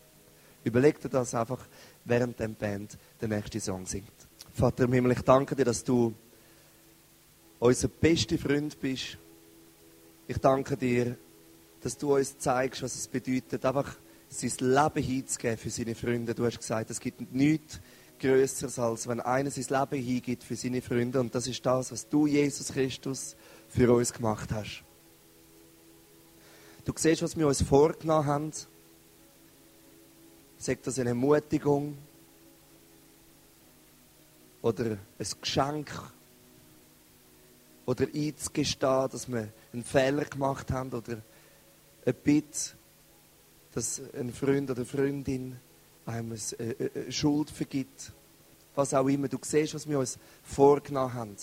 Überleg 0.63 0.99
dir 1.01 1.09
das 1.09 1.35
einfach, 1.35 1.59
während 2.05 2.39
der 2.39 2.47
Band 2.47 2.97
der 3.19 3.27
nächste 3.27 3.59
Song 3.59 3.85
singt. 3.85 4.11
Vater 4.53 4.85
im 4.85 4.93
Himmel, 4.93 5.11
ich 5.11 5.21
danke 5.21 5.55
dir, 5.55 5.65
dass 5.65 5.83
du 5.83 6.13
unser 7.59 7.87
bester 7.89 8.37
Freund 8.37 8.79
bist. 8.79 9.17
Ich 10.31 10.37
danke 10.37 10.77
dir, 10.77 11.17
dass 11.81 11.97
du 11.97 12.15
uns 12.15 12.37
zeigst, 12.37 12.81
was 12.81 12.95
es 12.95 13.05
bedeutet, 13.05 13.65
einfach 13.65 13.97
sein 14.29 14.53
Leben 14.59 15.03
hinzugeben 15.03 15.57
für 15.57 15.69
seine 15.69 15.93
Freunde. 15.93 16.33
Du 16.33 16.45
hast 16.45 16.57
gesagt, 16.57 16.89
es 16.89 17.01
gibt 17.01 17.33
nichts 17.33 17.81
Größeres, 18.17 18.79
als 18.79 19.09
wenn 19.09 19.19
einer 19.19 19.51
sein 19.51 19.65
Leben 19.67 20.01
hingibt 20.01 20.45
für 20.45 20.55
seine 20.55 20.81
Freunde. 20.81 21.19
Und 21.19 21.35
das 21.35 21.47
ist 21.47 21.65
das, 21.65 21.91
was 21.91 22.07
du, 22.07 22.27
Jesus 22.27 22.69
Christus, 22.69 23.35
für 23.67 23.91
uns 23.93 24.13
gemacht 24.13 24.49
hast. 24.53 24.85
Du 26.85 26.93
siehst, 26.95 27.23
was 27.23 27.35
wir 27.35 27.45
uns 27.45 27.61
vorgenommen 27.61 28.25
haben. 28.25 28.51
Sagt 30.59 30.87
das 30.87 30.97
eine 30.97 31.09
Ermutigung 31.09 31.97
oder 34.61 34.91
ein 34.91 35.27
Geschenk 35.41 35.91
oder 37.85 38.05
einzugestehen, 38.13 39.09
dass 39.09 39.27
wir 39.27 39.49
einen 39.73 39.83
Fehler 39.83 40.25
gemacht 40.25 40.71
haben 40.71 40.91
oder 40.91 41.21
ein 42.05 42.15
Bitte, 42.23 42.71
dass 43.73 44.01
ein 44.13 44.31
Freund 44.31 44.69
oder 44.69 44.79
eine 44.79 44.85
Freundin 44.85 45.59
einem 46.05 46.35
eine 46.59 47.11
Schuld 47.11 47.49
vergibt. 47.49 48.11
Was 48.75 48.93
auch 48.93 49.07
immer. 49.07 49.27
Du 49.27 49.37
siehst, 49.41 49.73
was 49.73 49.87
wir 49.87 49.99
uns 49.99 50.17
vorgenommen 50.43 51.13
haben. 51.13 51.35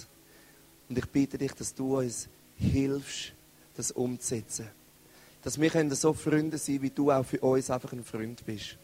Und 0.88 0.98
ich 0.98 1.07
bitte 1.07 1.38
dich, 1.38 1.53
dass 1.53 1.74
du 1.74 1.98
uns 1.98 2.29
hilfst, 2.57 3.33
das 3.76 3.93
umzusetzen. 3.93 4.68
Dass 5.43 5.61
wir 5.61 5.70
können 5.70 5.95
so 5.95 6.12
Freunde 6.12 6.59
sein, 6.59 6.82
wie 6.82 6.91
du 6.91 7.11
auch 7.11 7.24
für 7.24 7.41
uns 7.41 7.70
einfach 7.70 7.93
ein 7.93 8.05
Freund 8.05 8.45
bist. 8.45 8.76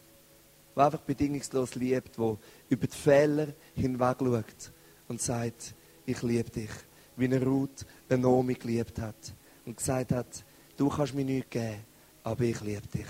Der 0.75 0.85
einfach 0.85 1.01
bedingungslos 1.01 1.75
liebt, 1.75 2.17
der 2.17 2.37
über 2.69 2.87
die 2.87 2.95
Fehler 2.95 3.47
hinweg 3.75 4.17
schaut 4.19 4.71
und 5.07 5.21
sagt, 5.21 5.73
ich 6.05 6.21
liebe 6.21 6.49
dich. 6.49 6.69
Wie 7.17 7.25
eine 7.25 7.41
Ruth 7.43 7.85
eine 8.09 8.21
Nomi 8.21 8.55
geliebt 8.55 8.99
hat 8.99 9.15
und 9.65 9.77
gesagt 9.77 10.11
hat, 10.11 10.43
du 10.77 10.89
kannst 10.89 11.13
mir 11.13 11.25
nichts 11.25 11.49
geben, 11.49 11.77
aber 12.23 12.43
ich 12.43 12.61
liebe 12.61 12.87
dich. 12.87 13.07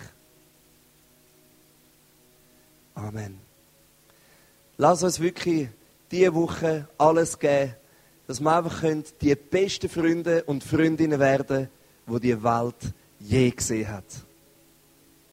Amen. 2.94 3.40
Lass 4.78 5.04
uns 5.04 5.20
wirklich 5.20 5.70
diese 6.12 6.34
Woche 6.34 6.88
alles 6.98 7.38
geben, 7.38 7.74
dass 8.28 8.40
wir 8.40 8.56
einfach 8.56 8.84
die 9.22 9.36
besten 9.36 9.90
Freunde 9.90 10.44
und 10.44 10.64
Freundinnen 10.64 11.20
werden, 11.20 11.70
die 12.08 12.20
die 12.20 12.44
Welt 12.44 12.94
je 13.20 13.52
gesehen 13.52 13.90
hat. 13.90 14.06